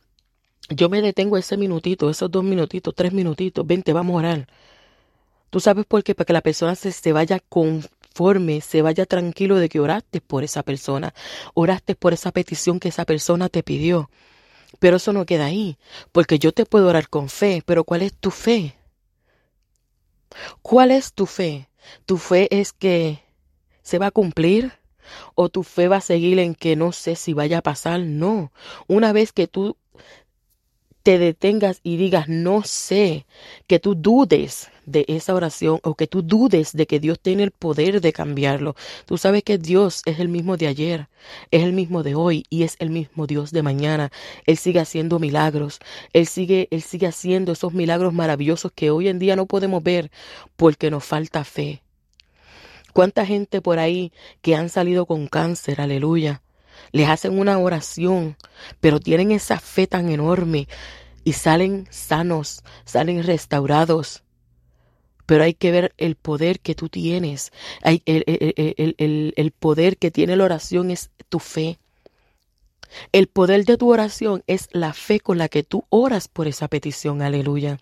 yo 0.70 0.88
me 0.88 1.02
detengo 1.02 1.36
ese 1.36 1.56
minutito, 1.56 2.10
esos 2.10 2.30
dos 2.30 2.42
minutitos, 2.42 2.94
tres 2.94 3.12
minutitos, 3.12 3.66
vente, 3.66 3.92
vamos 3.92 4.14
a 4.14 4.18
orar. 4.18 4.46
¿Tú 5.50 5.60
sabes 5.60 5.86
por 5.86 6.02
qué? 6.02 6.14
Para 6.14 6.26
que 6.26 6.32
la 6.32 6.40
persona 6.42 6.74
se, 6.74 6.92
se 6.92 7.12
vaya 7.12 7.40
conforme, 7.48 8.60
se 8.60 8.82
vaya 8.82 9.06
tranquilo 9.06 9.56
de 9.56 9.68
que 9.68 9.80
oraste 9.80 10.20
por 10.20 10.44
esa 10.44 10.62
persona, 10.62 11.14
oraste 11.54 11.94
por 11.94 12.12
esa 12.12 12.32
petición 12.32 12.80
que 12.80 12.88
esa 12.88 13.04
persona 13.04 13.48
te 13.48 13.62
pidió. 13.62 14.10
Pero 14.78 14.96
eso 14.96 15.12
no 15.12 15.26
queda 15.26 15.46
ahí, 15.46 15.78
porque 16.12 16.38
yo 16.38 16.52
te 16.52 16.66
puedo 16.66 16.88
orar 16.88 17.08
con 17.08 17.28
fe, 17.28 17.62
pero 17.66 17.84
¿cuál 17.84 18.02
es 18.02 18.14
tu 18.14 18.30
fe? 18.30 18.76
¿Cuál 20.62 20.90
es 20.90 21.12
tu 21.12 21.26
fe? 21.26 21.68
¿Tu 22.06 22.16
fe 22.18 22.48
es 22.50 22.72
que 22.72 23.22
se 23.82 23.98
va 23.98 24.06
a 24.06 24.10
cumplir? 24.10 24.79
O 25.34 25.48
tu 25.48 25.62
fe 25.62 25.88
va 25.88 25.96
a 25.96 26.00
seguir 26.00 26.38
en 26.38 26.54
que 26.54 26.76
no 26.76 26.92
sé 26.92 27.16
si 27.16 27.32
vaya 27.34 27.58
a 27.58 27.62
pasar. 27.62 28.00
No, 28.00 28.52
una 28.88 29.12
vez 29.12 29.32
que 29.32 29.46
tú 29.46 29.76
te 31.02 31.18
detengas 31.18 31.80
y 31.82 31.96
digas 31.96 32.28
no 32.28 32.62
sé, 32.62 33.26
que 33.66 33.78
tú 33.78 33.94
dudes 33.94 34.70
de 34.86 35.04
esa 35.08 35.34
oración 35.34 35.80
o 35.82 35.94
que 35.94 36.06
tú 36.06 36.22
dudes 36.22 36.72
de 36.72 36.86
que 36.86 37.00
Dios 37.00 37.18
tiene 37.20 37.42
el 37.44 37.52
poder 37.52 38.00
de 38.00 38.12
cambiarlo. 38.12 38.74
Tú 39.06 39.16
sabes 39.16 39.42
que 39.42 39.56
Dios 39.58 40.02
es 40.04 40.18
el 40.20 40.28
mismo 40.28 40.56
de 40.56 40.66
ayer, 40.66 41.08
es 41.50 41.62
el 41.62 41.72
mismo 41.72 42.02
de 42.02 42.14
hoy 42.14 42.44
y 42.50 42.64
es 42.64 42.76
el 42.80 42.90
mismo 42.90 43.26
Dios 43.26 43.50
de 43.52 43.62
mañana. 43.62 44.10
Él 44.46 44.56
sigue 44.56 44.80
haciendo 44.80 45.18
milagros, 45.18 45.78
él 46.12 46.26
sigue 46.26 46.68
él 46.70 46.82
sigue 46.82 47.06
haciendo 47.06 47.52
esos 47.52 47.72
milagros 47.72 48.12
maravillosos 48.12 48.72
que 48.72 48.90
hoy 48.90 49.08
en 49.08 49.18
día 49.18 49.36
no 49.36 49.46
podemos 49.46 49.82
ver 49.82 50.10
porque 50.56 50.90
nos 50.90 51.04
falta 51.04 51.44
fe. 51.44 51.82
¿Cuánta 52.92 53.26
gente 53.26 53.60
por 53.60 53.78
ahí 53.78 54.12
que 54.42 54.54
han 54.54 54.68
salido 54.68 55.06
con 55.06 55.26
cáncer, 55.28 55.80
aleluya? 55.80 56.42
Les 56.92 57.08
hacen 57.08 57.38
una 57.38 57.58
oración, 57.58 58.36
pero 58.80 59.00
tienen 59.00 59.30
esa 59.30 59.60
fe 59.60 59.86
tan 59.86 60.10
enorme 60.10 60.68
y 61.24 61.34
salen 61.34 61.86
sanos, 61.90 62.62
salen 62.84 63.22
restaurados. 63.22 64.22
Pero 65.26 65.44
hay 65.44 65.54
que 65.54 65.70
ver 65.70 65.94
el 65.96 66.16
poder 66.16 66.58
que 66.58 66.74
tú 66.74 66.88
tienes. 66.88 67.52
El, 67.84 68.02
el 69.36 69.50
poder 69.52 69.96
que 69.96 70.10
tiene 70.10 70.34
la 70.36 70.44
oración 70.44 70.90
es 70.90 71.10
tu 71.28 71.38
fe. 71.38 71.78
El 73.12 73.28
poder 73.28 73.64
de 73.64 73.76
tu 73.76 73.92
oración 73.92 74.42
es 74.48 74.68
la 74.72 74.92
fe 74.92 75.20
con 75.20 75.38
la 75.38 75.48
que 75.48 75.62
tú 75.62 75.84
oras 75.90 76.26
por 76.26 76.48
esa 76.48 76.66
petición, 76.66 77.22
aleluya. 77.22 77.78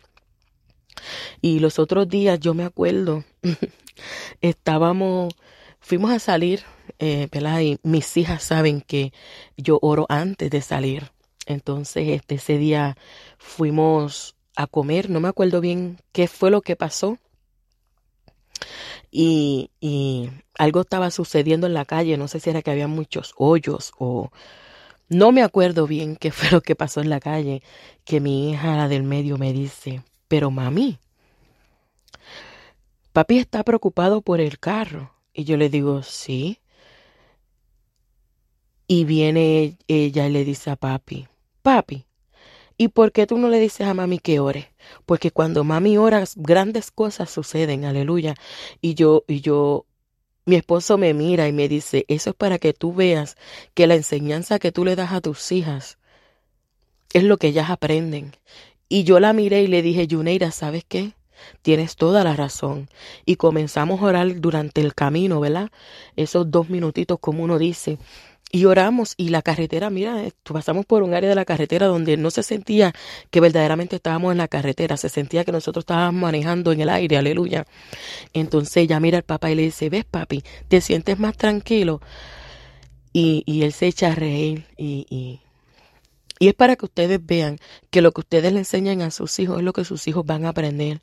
Y 1.41 1.61
los 1.61 1.79
otros 1.79 2.09
días 2.09 2.41
yo 2.41 2.55
me 2.55 2.65
acuerdo, 2.65 3.25
estábamos, 4.41 5.35
fuimos 5.81 6.11
a 6.11 6.19
salir, 6.19 6.63
eh, 6.99 7.29
Y 7.63 7.79
mis 7.83 8.17
hijas 8.17 8.43
saben 8.43 8.81
que 8.81 9.13
yo 9.57 9.79
oro 9.83 10.07
antes 10.09 10.51
de 10.51 10.61
salir. 10.61 11.11
Entonces, 11.47 12.09
este, 12.09 12.37
ese 12.37 12.59
día 12.59 12.97
fuimos 13.39 14.37
a 14.57 14.67
comer, 14.67 15.09
no 15.11 15.21
me 15.21 15.29
acuerdo 15.29 15.61
bien 15.61 15.99
qué 16.13 16.29
fue 16.29 16.51
lo 16.51 16.63
que 16.63 16.77
pasó. 16.77 17.19
Y, 19.11 19.71
y 19.81 20.29
algo 20.59 20.83
estaba 20.83 21.11
sucediendo 21.11 21.67
en 21.67 21.75
la 21.75 21.85
calle, 21.85 22.17
no 22.19 22.29
sé 22.29 22.41
si 22.41 22.51
era 22.51 22.63
que 22.63 22.71
había 22.71 22.89
muchos 22.89 23.33
hoyos 23.37 23.93
o 23.99 24.31
no 25.09 25.33
me 25.33 25.43
acuerdo 25.43 25.87
bien 25.87 26.17
qué 26.17 26.31
fue 26.31 26.51
lo 26.51 26.61
que 26.61 26.77
pasó 26.77 27.01
en 27.01 27.11
la 27.11 27.21
calle, 27.21 27.63
que 28.05 28.21
mi 28.21 28.51
hija, 28.51 28.77
la 28.77 28.89
del 28.89 29.05
medio, 29.05 29.39
me 29.39 29.53
dice, 29.53 30.03
pero 30.29 30.51
mami, 30.51 30.99
papi 33.13 33.39
está 33.39 33.65
preocupado 33.65 34.21
por 34.21 34.41
el 34.41 34.59
carro. 34.59 35.13
Y 35.33 35.45
yo 35.45 35.57
le 35.57 35.69
digo, 35.69 36.03
sí. 36.03 36.61
Y 38.87 39.05
viene 39.05 39.77
ella 39.87 40.27
y 40.27 40.31
le 40.31 40.45
dice 40.45 40.71
a 40.71 40.77
papi, 40.77 41.29
papi, 41.63 42.07
¿y 42.77 42.89
por 42.89 43.13
qué 43.13 43.27
tú 43.27 43.39
no 43.39 43.49
le 43.49 43.61
dices 43.61 43.87
a 43.87 43.95
mami 43.95 44.19
que 44.19 44.41
ore? 44.41 44.73
Porque 45.05 45.31
cuando 45.31 45.65
mami 45.65 45.99
ora, 45.99 46.25
grandes 46.37 46.91
cosas 46.91 47.31
suceden, 47.31 47.85
aleluya. 47.85 48.35
Y 48.81 48.95
yo, 48.95 49.25
y 49.27 49.41
yo, 49.41 49.85
mi 50.47 50.57
esposo 50.57 50.97
me 50.97 51.13
mira 51.13 51.49
y 51.49 51.53
me 51.53 51.69
dice, 51.69 52.05
eso 52.09 52.31
es 52.31 52.37
para 52.37 52.59
que 52.59 52.73
tú 52.73 52.95
veas 52.95 53.37
que 53.75 53.87
la 53.87 53.95
enseñanza 53.95 54.59
que 54.59 54.73
tú 54.73 54.85
le 54.85 54.97
das 54.97 55.13
a 55.13 55.21
tus 55.21 55.53
hijas 55.53 55.99
es 57.13 57.25
lo 57.25 57.37
que 57.37 57.49
ellas 57.49 57.71
aprenden. 57.71 58.33
Y 58.89 59.05
yo 59.05 59.21
la 59.21 59.33
miré 59.33 59.63
y 59.63 59.67
le 59.67 59.83
dije, 59.83 60.07
Yuneira, 60.07 60.51
¿sabes 60.51 60.85
qué? 60.87 61.13
Tienes 61.63 61.97
toda 61.97 62.25
la 62.25 62.35
razón. 62.35 62.89
Y 63.25 63.37
comenzamos 63.37 64.01
a 64.01 64.07
orar 64.07 64.41
durante 64.41 64.81
el 64.81 64.95
camino, 64.95 65.41
¿verdad? 65.41 65.71
Esos 66.17 66.51
dos 66.51 66.69
minutitos, 66.71 67.19
como 67.21 67.45
uno 67.45 67.59
dice. 67.59 67.99
Y 68.51 68.65
oramos 68.65 69.13
y 69.19 69.29
la 69.29 69.43
carretera, 69.43 69.91
mira, 69.91 70.23
pasamos 70.43 70.87
por 70.87 71.03
un 71.03 71.13
área 71.13 71.29
de 71.29 71.35
la 71.35 71.45
carretera 71.45 71.87
donde 71.87 72.17
no 72.17 72.31
se 72.31 72.43
sentía 72.43 72.95
que 73.31 73.41
verdaderamente 73.41 73.97
estábamos 73.97 74.33
en 74.33 74.39
la 74.39 74.49
carretera, 74.49 74.97
se 74.97 75.11
sentía 75.11 75.45
que 75.45 75.53
nosotros 75.53 75.83
estábamos 75.83 76.23
manejando 76.23 76.73
en 76.73 76.81
el 76.81 76.89
aire, 76.89 77.19
aleluya. 77.19 77.67
Entonces 78.33 78.79
ella 78.79 79.01
mira 79.01 79.19
al 79.19 79.25
papá 79.25 79.51
y 79.51 79.55
le 79.55 79.63
dice, 79.63 79.91
ves 79.91 80.07
papi, 80.07 80.43
te 80.69 80.81
sientes 80.81 81.19
más 81.19 81.37
tranquilo. 81.37 82.01
Y, 83.13 83.43
y 83.47 83.63
él 83.65 83.73
se 83.73 83.87
echa 83.89 84.13
a 84.13 84.15
reír 84.15 84.65
y, 84.79 85.07
y 85.11 85.41
y 86.39 86.49
es 86.49 86.55
para 86.55 86.77
que 86.77 86.85
ustedes 86.85 87.25
vean 87.25 87.59
que 87.91 88.01
lo 88.01 88.13
que 88.13 88.21
ustedes 88.21 88.53
le 88.53 88.61
enseñan 88.61 89.03
a 89.03 89.11
sus 89.11 89.39
hijos 89.39 89.59
es 89.59 89.65
lo 89.65 89.73
que 89.73 89.85
sus 89.85 90.07
hijos 90.07 90.25
van 90.25 90.45
a 90.45 90.51
aprender. 90.51 91.03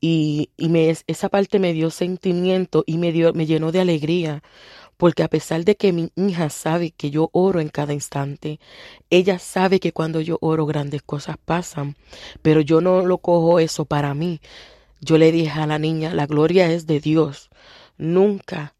Y, 0.00 0.50
y 0.56 0.70
esa 1.06 1.28
parte 1.30 1.58
me 1.58 1.72
dio 1.72 1.90
sentimiento 1.90 2.84
y 2.86 2.98
me, 2.98 3.10
dio, 3.10 3.32
me 3.32 3.46
llenó 3.46 3.72
de 3.72 3.80
alegría. 3.80 4.42
Porque 4.96 5.22
a 5.22 5.28
pesar 5.28 5.64
de 5.64 5.76
que 5.76 5.92
mi 5.92 6.10
hija 6.16 6.50
sabe 6.50 6.92
que 6.92 7.10
yo 7.10 7.30
oro 7.32 7.60
en 7.60 7.68
cada 7.68 7.94
instante, 7.94 8.60
ella 9.10 9.38
sabe 9.38 9.80
que 9.80 9.92
cuando 9.92 10.20
yo 10.20 10.38
oro 10.40 10.66
grandes 10.66 11.02
cosas 11.02 11.36
pasan. 11.42 11.96
Pero 12.42 12.60
yo 12.60 12.80
no 12.80 13.04
lo 13.06 13.18
cojo 13.18 13.58
eso 13.58 13.86
para 13.86 14.14
mí. 14.14 14.40
Yo 15.00 15.18
le 15.18 15.32
dije 15.32 15.50
a 15.50 15.66
la 15.66 15.78
niña, 15.78 16.14
la 16.14 16.26
gloria 16.26 16.70
es 16.70 16.86
de 16.86 17.00
Dios. 17.00 17.50
Nunca 17.96 18.74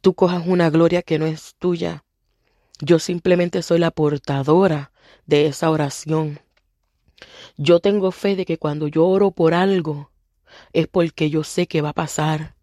tú 0.00 0.14
cojas 0.14 0.46
una 0.46 0.70
gloria 0.70 1.02
que 1.02 1.18
no 1.18 1.26
es 1.26 1.54
tuya. 1.58 2.04
Yo 2.80 2.98
simplemente 2.98 3.62
soy 3.62 3.78
la 3.80 3.90
portadora 3.90 4.92
de 5.26 5.46
esa 5.46 5.70
oración. 5.70 6.40
Yo 7.56 7.80
tengo 7.80 8.10
fe 8.12 8.36
de 8.36 8.44
que 8.44 8.58
cuando 8.58 8.88
yo 8.88 9.06
oro 9.06 9.30
por 9.30 9.54
algo 9.54 10.10
es 10.72 10.86
porque 10.86 11.30
yo 11.30 11.44
sé 11.44 11.66
que 11.66 11.82
va 11.82 11.90
a 11.90 11.94
pasar. 11.94 12.54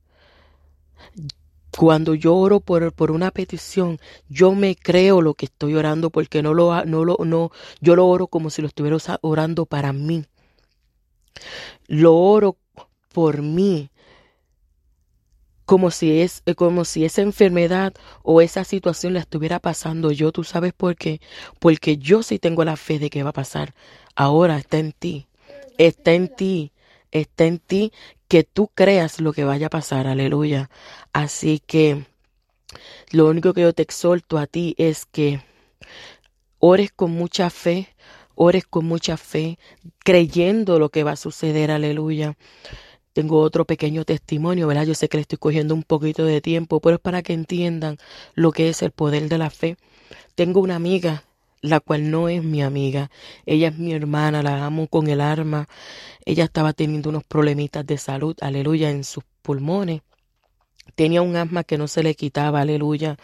Cuando 1.77 2.13
yo 2.15 2.35
oro 2.35 2.61
por, 2.61 2.93
por 2.93 3.11
una 3.11 3.31
petición, 3.31 3.99
yo 4.29 4.53
me 4.55 4.75
creo 4.75 5.21
lo 5.21 5.33
que 5.33 5.45
estoy 5.47 5.75
orando 5.75 6.09
porque 6.09 6.41
no 6.41 6.53
lo, 6.53 6.85
no 6.85 7.03
lo, 7.03 7.17
no, 7.25 7.51
yo 7.81 7.95
lo 7.97 8.07
oro 8.07 8.27
como 8.27 8.49
si 8.49 8.61
lo 8.61 8.69
estuviera 8.69 8.97
orando 9.21 9.65
para 9.65 9.91
mí. 9.91 10.25
Lo 11.87 12.15
oro 12.15 12.57
por 13.11 13.41
mí, 13.41 13.89
como 15.65 15.91
si 15.91 16.21
es 16.21 16.43
eh, 16.45 16.55
como 16.55 16.85
si 16.85 17.05
esa 17.05 17.21
enfermedad 17.21 17.93
o 18.23 18.41
esa 18.41 18.63
situación 18.63 19.13
la 19.13 19.19
estuviera 19.19 19.59
pasando 19.59 20.11
yo, 20.11 20.31
tú 20.31 20.43
sabes 20.43 20.73
por 20.73 20.95
qué? 20.95 21.21
Porque 21.59 21.97
yo 21.97 22.23
sí 22.23 22.39
tengo 22.39 22.63
la 22.63 22.77
fe 22.77 22.99
de 22.99 23.09
que 23.09 23.23
va 23.23 23.31
a 23.31 23.33
pasar. 23.33 23.73
Ahora 24.15 24.57
está 24.57 24.77
en 24.77 24.91
ti. 24.91 25.27
Está 25.77 26.13
en 26.13 26.27
ti. 26.27 26.71
Está 27.11 27.45
en 27.45 27.59
ti 27.59 27.91
que 28.27 28.43
tú 28.43 28.69
creas 28.73 29.19
lo 29.19 29.33
que 29.33 29.43
vaya 29.43 29.67
a 29.67 29.69
pasar. 29.69 30.07
Aleluya. 30.07 30.69
Así 31.13 31.61
que 31.65 32.05
lo 33.11 33.27
único 33.27 33.53
que 33.53 33.61
yo 33.61 33.73
te 33.73 33.83
exhorto 33.83 34.37
a 34.37 34.47
ti 34.47 34.75
es 34.77 35.05
que 35.05 35.41
ores 36.59 36.91
con 36.91 37.11
mucha 37.11 37.49
fe, 37.49 37.89
ores 38.35 38.65
con 38.65 38.85
mucha 38.85 39.17
fe, 39.17 39.57
creyendo 40.03 40.79
lo 40.79 40.89
que 40.89 41.03
va 41.03 41.11
a 41.11 41.15
suceder. 41.15 41.71
Aleluya. 41.71 42.37
Tengo 43.15 43.39
otro 43.39 43.63
pequeño 43.63 44.03
testimonio, 44.03 44.67
¿verdad? 44.67 44.85
Yo 44.85 44.93
sé 44.93 45.07
que 45.07 45.15
le 45.15 45.21
estoy 45.21 45.37
cogiendo 45.37 45.73
un 45.73 45.83
poquito 45.83 46.25
de 46.25 46.41
tiempo, 46.41 46.81
pero 46.81 46.95
es 46.97 47.01
para 47.01 47.23
que 47.23 47.31
entiendan 47.31 47.97
lo 48.33 48.51
que 48.51 48.67
es 48.67 48.81
el 48.81 48.91
poder 48.91 49.29
de 49.29 49.37
la 49.37 49.49
fe. 49.49 49.77
Tengo 50.35 50.59
una 50.59 50.75
amiga 50.75 51.23
la 51.61 51.79
cual 51.79 52.11
no 52.11 52.27
es 52.27 52.43
mi 52.43 52.61
amiga. 52.61 53.09
Ella 53.45 53.69
es 53.69 53.77
mi 53.77 53.93
hermana, 53.93 54.43
la 54.43 54.65
amo 54.65 54.87
con 54.87 55.07
el 55.07 55.21
arma. 55.21 55.69
Ella 56.25 56.43
estaba 56.43 56.73
teniendo 56.73 57.09
unos 57.09 57.23
problemitas 57.23 57.87
de 57.87 57.97
salud, 57.97 58.35
aleluya, 58.41 58.89
en 58.89 59.05
sus 59.05 59.23
pulmones. 59.41 60.01
Tenía 60.95 61.21
un 61.21 61.37
asma 61.37 61.63
que 61.63 61.77
no 61.77 61.87
se 61.87 62.03
le 62.03 62.15
quitaba, 62.15 62.59
aleluya. 62.59 63.15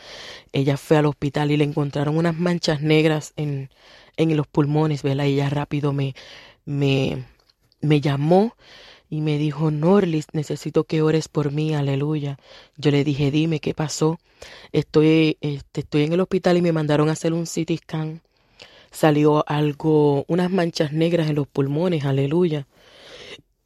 Ella 0.54 0.78
fue 0.78 0.96
al 0.96 1.06
hospital 1.06 1.52
y 1.52 1.58
le 1.58 1.66
encontraron 1.66 2.18
unas 2.18 2.38
manchas 2.38 2.80
negras 2.80 3.34
en, 3.36 3.70
en 4.16 4.38
los 4.38 4.48
pulmones, 4.48 5.04
¿verdad? 5.04 5.26
Y 5.26 5.34
ella 5.34 5.50
rápido 5.50 5.92
me, 5.92 6.16
me, 6.64 7.26
me 7.82 8.00
llamó 8.00 8.56
y 9.12 9.20
me 9.20 9.38
dijo, 9.38 9.72
Norlis, 9.72 10.28
necesito 10.32 10.86
que 10.86 11.02
ores 11.02 11.28
por 11.28 11.52
mí, 11.52 11.76
aleluya. 11.76 12.40
Yo 12.78 12.92
le 12.92 13.04
dije, 13.04 13.30
dime 13.30 13.60
qué 13.60 13.74
pasó. 13.74 14.20
Estoy, 14.72 15.38
este, 15.42 15.82
estoy 15.82 16.04
en 16.04 16.14
el 16.14 16.22
hospital 16.22 16.56
y 16.56 16.62
me 16.62 16.72
mandaron 16.72 17.10
a 17.10 17.12
hacer 17.12 17.34
un 17.34 17.44
CT 17.44 17.78
scan. 17.84 18.22
Salió 18.90 19.44
algo, 19.50 20.24
unas 20.30 20.50
manchas 20.50 20.94
negras 20.94 21.30
en 21.30 21.36
los 21.36 21.46
pulmones, 21.46 22.06
aleluya. 22.06 22.68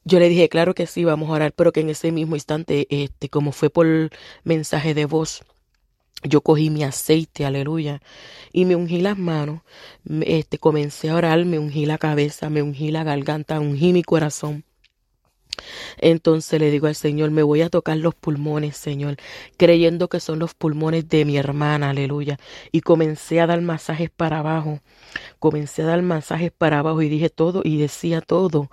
Yo 0.03 0.17
le 0.17 0.29
dije, 0.29 0.49
claro 0.49 0.73
que 0.73 0.87
sí, 0.87 1.03
vamos 1.03 1.29
a 1.29 1.33
orar, 1.33 1.53
pero 1.53 1.71
que 1.71 1.81
en 1.81 1.91
ese 1.91 2.11
mismo 2.11 2.35
instante, 2.35 2.87
este, 2.89 3.29
como 3.29 3.51
fue 3.51 3.69
por 3.69 3.85
mensaje 4.43 4.95
de 4.95 5.05
voz, 5.05 5.43
yo 6.23 6.41
cogí 6.41 6.71
mi 6.71 6.83
aceite, 6.83 7.45
aleluya, 7.45 8.01
y 8.51 8.65
me 8.65 8.75
ungí 8.75 8.99
las 8.99 9.17
manos, 9.17 9.61
este, 10.21 10.57
comencé 10.57 11.09
a 11.09 11.15
orar, 11.15 11.45
me 11.45 11.59
ungí 11.59 11.85
la 11.85 11.99
cabeza, 11.99 12.49
me 12.49 12.63
ungí 12.63 12.89
la 12.89 13.03
garganta, 13.03 13.59
ungí 13.59 13.93
mi 13.93 14.01
corazón. 14.01 14.63
Entonces 15.97 16.59
le 16.59 16.71
digo 16.71 16.87
al 16.87 16.95
Señor, 16.95 17.31
me 17.31 17.43
voy 17.43 17.61
a 17.61 17.69
tocar 17.69 17.97
los 17.97 18.15
pulmones, 18.15 18.77
Señor, 18.77 19.17
creyendo 19.57 20.07
que 20.07 20.19
son 20.19 20.39
los 20.39 20.53
pulmones 20.53 21.07
de 21.09 21.25
mi 21.25 21.37
hermana, 21.37 21.91
aleluya. 21.91 22.37
Y 22.71 22.81
comencé 22.81 23.41
a 23.41 23.47
dar 23.47 23.61
masajes 23.61 24.09
para 24.09 24.39
abajo, 24.39 24.79
comencé 25.39 25.83
a 25.83 25.85
dar 25.85 26.01
masajes 26.01 26.51
para 26.51 26.79
abajo 26.79 27.01
y 27.01 27.09
dije 27.09 27.29
todo 27.29 27.61
y 27.63 27.77
decía 27.77 28.21
todo, 28.21 28.69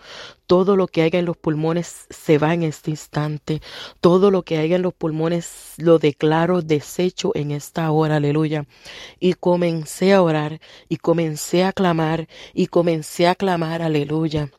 todo 0.46 0.76
lo 0.76 0.86
que 0.86 1.02
haya 1.02 1.18
en 1.18 1.24
los 1.24 1.36
pulmones 1.36 2.06
se 2.10 2.38
va 2.38 2.54
en 2.54 2.62
este 2.62 2.90
instante, 2.90 3.62
todo 4.00 4.30
lo 4.30 4.42
que 4.42 4.58
haya 4.58 4.76
en 4.76 4.82
los 4.82 4.94
pulmones 4.94 5.74
lo 5.78 5.98
declaro 5.98 6.62
deshecho 6.62 7.32
en 7.34 7.50
esta 7.52 7.90
hora, 7.90 8.16
aleluya. 8.16 8.66
Y 9.20 9.34
comencé 9.34 10.12
a 10.12 10.22
orar 10.22 10.60
y 10.88 10.96
comencé 10.96 11.64
a 11.64 11.72
clamar 11.72 12.28
y 12.54 12.66
comencé 12.66 13.28
a 13.28 13.34
clamar, 13.34 13.82
aleluya. 13.82 14.50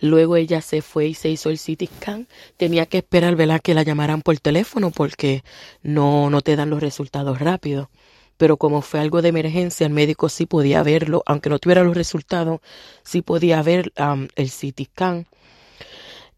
Luego 0.00 0.36
ella 0.36 0.60
se 0.60 0.82
fue 0.82 1.06
y 1.06 1.14
se 1.14 1.28
hizo 1.28 1.50
el 1.50 1.58
CT. 1.58 1.88
Tenía 2.56 2.86
que 2.86 2.98
esperar, 2.98 3.36
¿verdad? 3.36 3.60
Que 3.60 3.74
la 3.74 3.82
llamaran 3.82 4.22
por 4.22 4.38
teléfono 4.38 4.90
porque 4.90 5.42
no, 5.82 6.30
no 6.30 6.40
te 6.40 6.56
dan 6.56 6.70
los 6.70 6.80
resultados 6.80 7.38
rápidos. 7.38 7.88
Pero 8.36 8.56
como 8.58 8.82
fue 8.82 9.00
algo 9.00 9.22
de 9.22 9.30
emergencia, 9.30 9.86
el 9.86 9.92
médico 9.92 10.28
sí 10.28 10.46
podía 10.46 10.82
verlo, 10.82 11.22
aunque 11.26 11.48
no 11.48 11.58
tuviera 11.58 11.82
los 11.82 11.96
resultados, 11.96 12.60
sí 13.02 13.22
podía 13.22 13.62
ver 13.62 13.92
el 14.34 14.50
CT. 14.50 15.26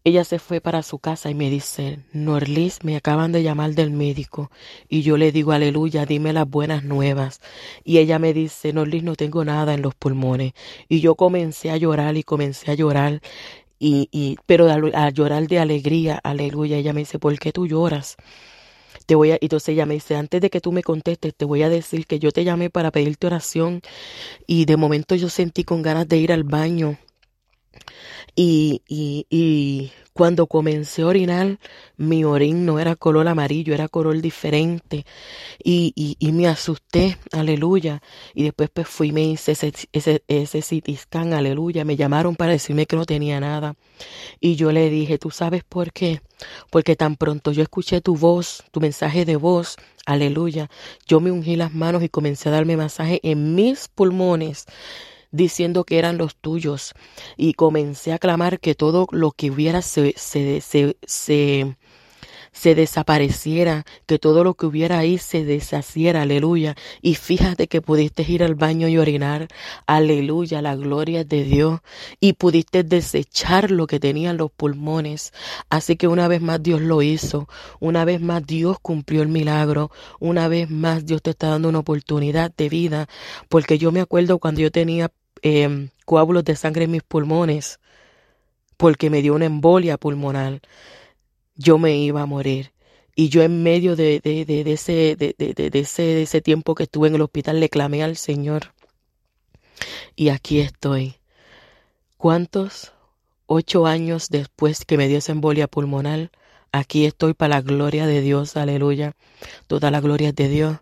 Ella 0.05 0.23
se 0.23 0.39
fue 0.39 0.61
para 0.61 0.81
su 0.81 0.99
casa 0.99 1.29
y 1.29 1.35
me 1.35 1.49
dice, 1.49 1.99
Norlis, 2.13 2.83
me 2.83 2.95
acaban 2.95 3.33
de 3.33 3.43
llamar 3.43 3.71
del 3.71 3.91
médico. 3.91 4.49
Y 4.87 5.01
yo 5.01 5.17
le 5.17 5.33
digo, 5.33 5.51
aleluya, 5.51 6.05
dime 6.05 6.31
las 6.31 6.49
buenas 6.49 6.85
nuevas. 6.85 7.41
Y 7.83 7.97
ella 7.97 8.17
me 8.17 8.33
dice, 8.33 8.71
Norlis, 8.71 9.03
no 9.03 9.15
tengo 9.15 9.43
nada 9.43 9.73
en 9.73 9.81
los 9.81 9.95
pulmones. 9.95 10.53
Y 10.87 11.01
yo 11.01 11.15
comencé 11.15 11.69
a 11.69 11.77
llorar 11.77 12.15
y 12.15 12.23
comencé 12.23 12.71
a 12.71 12.75
llorar. 12.75 13.21
Y, 13.77 14.07
y, 14.11 14.37
pero 14.45 14.69
a, 14.69 15.09
llorar 15.09 15.47
de 15.47 15.59
alegría, 15.59 16.19
aleluya. 16.23 16.77
Ella 16.77 16.93
me 16.93 17.01
dice, 17.01 17.19
¿por 17.19 17.37
qué 17.37 17.51
tú 17.51 17.67
lloras? 17.67 18.15
Te 19.05 19.15
voy 19.15 19.31
a, 19.31 19.37
entonces 19.41 19.69
ella 19.69 19.85
me 19.85 19.95
dice, 19.95 20.15
antes 20.15 20.39
de 20.39 20.49
que 20.49 20.61
tú 20.61 20.71
me 20.71 20.83
contestes, 20.83 21.35
te 21.35 21.43
voy 21.43 21.63
a 21.63 21.69
decir 21.69 22.05
que 22.07 22.19
yo 22.19 22.31
te 22.31 22.45
llamé 22.45 22.69
para 22.69 22.91
pedirte 22.91 23.27
oración 23.27 23.81
y 24.47 24.65
de 24.65 24.77
momento 24.77 25.15
yo 25.15 25.29
sentí 25.29 25.63
con 25.63 25.81
ganas 25.81 26.07
de 26.07 26.17
ir 26.17 26.31
al 26.31 26.43
baño 26.43 26.97
y, 28.41 28.83
y, 28.87 29.27
y 29.29 29.91
cuando 30.13 30.47
comencé 30.47 31.01
a 31.01 31.07
orinar, 31.07 31.59
mi 31.97 32.23
orín 32.23 32.65
no 32.65 32.79
era 32.79 32.95
color 32.95 33.27
amarillo, 33.27 33.73
era 33.73 33.89
color 33.89 34.21
diferente. 34.21 35.05
Y, 35.61 35.91
y, 35.93 36.15
y 36.19 36.31
me 36.31 36.47
asusté, 36.47 37.17
aleluya. 37.33 38.01
Y 38.33 38.43
después 38.43 38.69
pues 38.69 38.87
fui 38.87 39.11
me 39.11 39.23
hice 39.23 39.51
ese, 39.51 39.73
ese, 39.91 40.23
ese 40.29 40.61
CT 40.61 41.15
aleluya. 41.33 41.83
Me 41.83 41.97
llamaron 41.97 42.37
para 42.37 42.53
decirme 42.53 42.85
que 42.85 42.95
no 42.95 43.03
tenía 43.03 43.41
nada. 43.41 43.75
Y 44.39 44.55
yo 44.55 44.71
le 44.71 44.89
dije, 44.89 45.17
¿tú 45.17 45.31
sabes 45.31 45.65
por 45.65 45.91
qué? 45.91 46.21
Porque 46.71 46.95
tan 46.95 47.17
pronto 47.17 47.51
yo 47.51 47.61
escuché 47.61 47.99
tu 47.99 48.15
voz, 48.15 48.63
tu 48.71 48.79
mensaje 48.79 49.25
de 49.25 49.35
voz, 49.35 49.75
aleluya. 50.05 50.69
Yo 51.05 51.19
me 51.19 51.29
ungí 51.29 51.57
las 51.57 51.73
manos 51.73 52.03
y 52.03 52.07
comencé 52.07 52.47
a 52.47 52.53
darme 52.53 52.77
masaje 52.77 53.19
en 53.21 53.53
mis 53.53 53.89
pulmones 53.89 54.65
diciendo 55.31 55.83
que 55.83 55.97
eran 55.97 56.17
los 56.17 56.35
tuyos. 56.35 56.93
Y 57.37 57.53
comencé 57.53 58.13
a 58.13 58.19
clamar 58.19 58.59
que 58.59 58.75
todo 58.75 59.07
lo 59.11 59.31
que 59.31 59.51
hubiera 59.51 59.81
se, 59.81 60.13
se, 60.17 60.61
se, 60.61 60.97
se 61.05 61.77
se 62.51 62.75
desapareciera, 62.75 63.85
que 64.05 64.19
todo 64.19 64.43
lo 64.43 64.53
que 64.55 64.65
hubiera 64.65 64.99
ahí 64.99 65.17
se 65.17 65.45
deshaciera, 65.45 66.23
aleluya. 66.23 66.75
Y 67.01 67.15
fíjate 67.15 67.67
que 67.67 67.81
pudiste 67.81 68.23
ir 68.27 68.43
al 68.43 68.55
baño 68.55 68.87
y 68.87 68.97
orinar, 68.97 69.47
aleluya, 69.85 70.61
la 70.61 70.75
gloria 70.75 71.23
de 71.23 71.43
Dios. 71.43 71.79
Y 72.19 72.33
pudiste 72.33 72.83
desechar 72.83 73.71
lo 73.71 73.87
que 73.87 73.99
tenían 73.99 74.37
los 74.37 74.51
pulmones. 74.51 75.33
Así 75.69 75.95
que 75.95 76.07
una 76.07 76.27
vez 76.27 76.41
más 76.41 76.61
Dios 76.61 76.81
lo 76.81 77.01
hizo, 77.01 77.47
una 77.79 78.05
vez 78.05 78.21
más 78.21 78.45
Dios 78.45 78.77
cumplió 78.81 79.21
el 79.21 79.29
milagro, 79.29 79.91
una 80.19 80.47
vez 80.47 80.69
más 80.69 81.05
Dios 81.05 81.21
te 81.21 81.31
está 81.31 81.49
dando 81.49 81.69
una 81.69 81.79
oportunidad 81.79 82.51
de 82.55 82.69
vida, 82.69 83.07
porque 83.49 83.77
yo 83.77 83.91
me 83.91 84.01
acuerdo 84.01 84.39
cuando 84.39 84.61
yo 84.61 84.71
tenía 84.71 85.11
eh, 85.41 85.89
coágulos 86.05 86.43
de 86.43 86.55
sangre 86.55 86.85
en 86.85 86.91
mis 86.91 87.03
pulmones, 87.03 87.79
porque 88.77 89.09
me 89.09 89.21
dio 89.21 89.35
una 89.35 89.45
embolia 89.45 89.97
pulmonar 89.97 90.61
yo 91.59 91.77
me 91.77 91.97
iba 91.97 92.21
a 92.21 92.25
morir. 92.25 92.71
Y 93.15 93.27
yo 93.27 93.43
en 93.43 93.63
medio 93.63 93.97
de, 93.97 94.21
de, 94.21 94.45
de, 94.45 94.71
ese, 94.71 95.17
de, 95.17 95.35
de, 95.37 95.79
ese, 95.79 96.01
de 96.03 96.21
ese 96.23 96.41
tiempo 96.41 96.73
que 96.73 96.83
estuve 96.83 97.09
en 97.09 97.15
el 97.15 97.21
hospital 97.21 97.59
le 97.59 97.67
clamé 97.67 98.01
al 98.01 98.15
Señor. 98.15 98.73
Y 100.15 100.29
aquí 100.29 100.61
estoy. 100.61 101.15
¿Cuántos? 102.17 102.93
Ocho 103.45 103.87
años 103.87 104.29
después 104.29 104.85
que 104.85 104.95
me 104.95 105.09
dio 105.09 105.17
esa 105.17 105.33
embolia 105.33 105.67
pulmonar, 105.67 106.31
aquí 106.71 107.05
estoy 107.05 107.33
para 107.33 107.55
la 107.55 107.61
gloria 107.61 108.07
de 108.07 108.21
Dios, 108.21 108.55
aleluya. 108.55 109.13
Toda 109.67 109.91
la 109.91 109.99
gloria 109.99 110.31
de 110.31 110.47
Dios. 110.47 110.77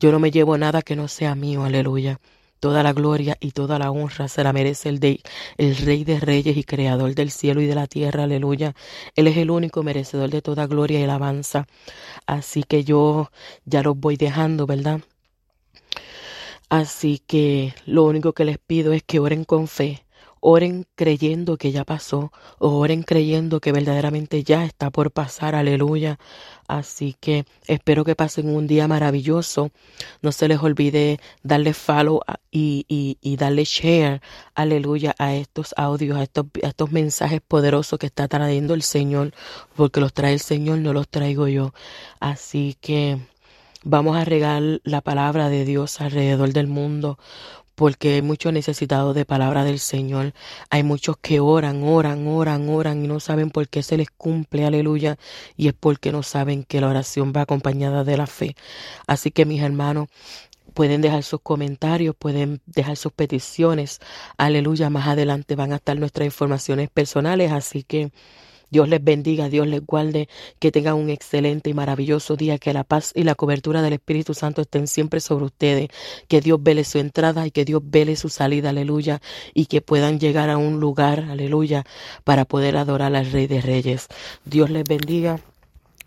Yo 0.00 0.10
no 0.10 0.18
me 0.18 0.32
llevo 0.32 0.58
nada 0.58 0.82
que 0.82 0.96
no 0.96 1.06
sea 1.06 1.36
mío, 1.36 1.62
aleluya. 1.62 2.18
Toda 2.62 2.84
la 2.84 2.92
gloria 2.92 3.36
y 3.40 3.50
toda 3.50 3.76
la 3.80 3.90
honra 3.90 4.28
se 4.28 4.44
la 4.44 4.52
merece 4.52 4.88
el, 4.88 5.00
de, 5.00 5.20
el 5.58 5.76
Rey 5.78 6.04
de 6.04 6.20
Reyes 6.20 6.56
y 6.56 6.62
Creador 6.62 7.12
del 7.16 7.32
cielo 7.32 7.60
y 7.60 7.66
de 7.66 7.74
la 7.74 7.88
tierra. 7.88 8.22
Aleluya. 8.22 8.76
Él 9.16 9.26
es 9.26 9.36
el 9.36 9.50
único 9.50 9.82
merecedor 9.82 10.30
de 10.30 10.42
toda 10.42 10.68
gloria 10.68 11.00
y 11.00 11.02
alabanza. 11.02 11.66
Así 12.24 12.62
que 12.62 12.84
yo 12.84 13.32
ya 13.64 13.82
los 13.82 13.98
voy 13.98 14.16
dejando, 14.16 14.66
¿verdad? 14.66 15.00
Así 16.68 17.18
que 17.18 17.74
lo 17.84 18.04
único 18.04 18.32
que 18.32 18.44
les 18.44 18.58
pido 18.58 18.92
es 18.92 19.02
que 19.02 19.18
oren 19.18 19.44
con 19.44 19.66
fe 19.66 20.04
Oren 20.44 20.86
creyendo 20.96 21.56
que 21.56 21.70
ya 21.70 21.84
pasó, 21.84 22.32
oren 22.58 23.04
creyendo 23.04 23.60
que 23.60 23.70
verdaderamente 23.70 24.42
ya 24.42 24.64
está 24.64 24.90
por 24.90 25.12
pasar, 25.12 25.54
aleluya. 25.54 26.18
Así 26.66 27.14
que 27.20 27.44
espero 27.68 28.04
que 28.04 28.16
pasen 28.16 28.52
un 28.52 28.66
día 28.66 28.88
maravilloso. 28.88 29.70
No 30.20 30.32
se 30.32 30.48
les 30.48 30.58
olvide 30.58 31.20
darle 31.44 31.74
follow 31.74 32.22
y, 32.50 32.84
y, 32.88 33.18
y 33.20 33.36
darle 33.36 33.62
share, 33.64 34.20
aleluya, 34.56 35.14
a 35.16 35.32
estos 35.36 35.74
audios, 35.76 36.18
a 36.18 36.24
estos, 36.24 36.46
a 36.64 36.66
estos 36.66 36.90
mensajes 36.90 37.40
poderosos 37.40 38.00
que 38.00 38.06
está 38.06 38.26
trayendo 38.26 38.74
el 38.74 38.82
Señor, 38.82 39.32
porque 39.76 40.00
los 40.00 40.12
trae 40.12 40.32
el 40.32 40.40
Señor, 40.40 40.78
no 40.78 40.92
los 40.92 41.08
traigo 41.08 41.46
yo. 41.46 41.72
Así 42.18 42.76
que 42.80 43.20
vamos 43.84 44.16
a 44.16 44.24
regar 44.24 44.80
la 44.82 45.02
palabra 45.02 45.48
de 45.48 45.64
Dios 45.64 46.00
alrededor 46.00 46.52
del 46.52 46.66
mundo 46.66 47.16
porque 47.74 48.14
hay 48.14 48.22
muchos 48.22 48.52
necesitados 48.52 49.14
de 49.14 49.24
palabra 49.24 49.64
del 49.64 49.78
Señor. 49.78 50.32
Hay 50.70 50.82
muchos 50.82 51.16
que 51.16 51.40
oran, 51.40 51.82
oran, 51.84 52.26
oran, 52.26 52.68
oran 52.68 53.04
y 53.04 53.08
no 53.08 53.20
saben 53.20 53.50
por 53.50 53.68
qué 53.68 53.82
se 53.82 53.96
les 53.96 54.10
cumple, 54.10 54.64
aleluya, 54.66 55.18
y 55.56 55.68
es 55.68 55.74
porque 55.74 56.12
no 56.12 56.22
saben 56.22 56.64
que 56.64 56.80
la 56.80 56.88
oración 56.88 57.32
va 57.36 57.42
acompañada 57.42 58.04
de 58.04 58.16
la 58.16 58.26
fe. 58.26 58.56
Así 59.06 59.30
que 59.30 59.44
mis 59.46 59.62
hermanos, 59.62 60.08
pueden 60.72 61.02
dejar 61.02 61.22
sus 61.22 61.40
comentarios, 61.40 62.14
pueden 62.18 62.60
dejar 62.66 62.96
sus 62.96 63.12
peticiones, 63.12 64.00
aleluya, 64.38 64.90
más 64.90 65.06
adelante 65.08 65.56
van 65.56 65.72
a 65.72 65.76
estar 65.76 65.98
nuestras 65.98 66.26
informaciones 66.26 66.90
personales, 66.90 67.52
así 67.52 67.82
que 67.82 68.12
Dios 68.72 68.88
les 68.88 69.04
bendiga, 69.04 69.50
Dios 69.50 69.66
les 69.66 69.84
guarde, 69.84 70.30
que 70.58 70.72
tengan 70.72 70.94
un 70.94 71.10
excelente 71.10 71.68
y 71.68 71.74
maravilloso 71.74 72.36
día, 72.36 72.56
que 72.56 72.72
la 72.72 72.84
paz 72.84 73.12
y 73.14 73.22
la 73.22 73.34
cobertura 73.34 73.82
del 73.82 73.92
Espíritu 73.92 74.32
Santo 74.32 74.62
estén 74.62 74.86
siempre 74.86 75.20
sobre 75.20 75.44
ustedes, 75.44 75.90
que 76.26 76.40
Dios 76.40 76.58
vele 76.62 76.84
su 76.84 76.98
entrada 76.98 77.46
y 77.46 77.50
que 77.50 77.66
Dios 77.66 77.82
vele 77.84 78.16
su 78.16 78.30
salida, 78.30 78.70
aleluya, 78.70 79.20
y 79.52 79.66
que 79.66 79.82
puedan 79.82 80.18
llegar 80.18 80.48
a 80.48 80.56
un 80.56 80.80
lugar, 80.80 81.26
aleluya, 81.30 81.84
para 82.24 82.46
poder 82.46 82.78
adorar 82.78 83.14
al 83.14 83.30
Rey 83.30 83.46
de 83.46 83.60
Reyes. 83.60 84.08
Dios 84.46 84.70
les 84.70 84.84
bendiga, 84.84 85.38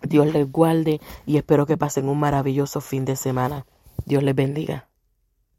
Dios 0.01 0.33
les 0.33 0.51
guarde 0.51 0.99
y 1.27 1.37
espero 1.37 1.67
que 1.67 1.77
pasen 1.77 2.09
un 2.09 2.19
maravilloso 2.19 2.81
fin 2.81 3.05
de 3.05 3.15
semana. 3.15 3.67
Dios 4.07 4.23
les 4.23 4.33
bendiga. 4.33 4.87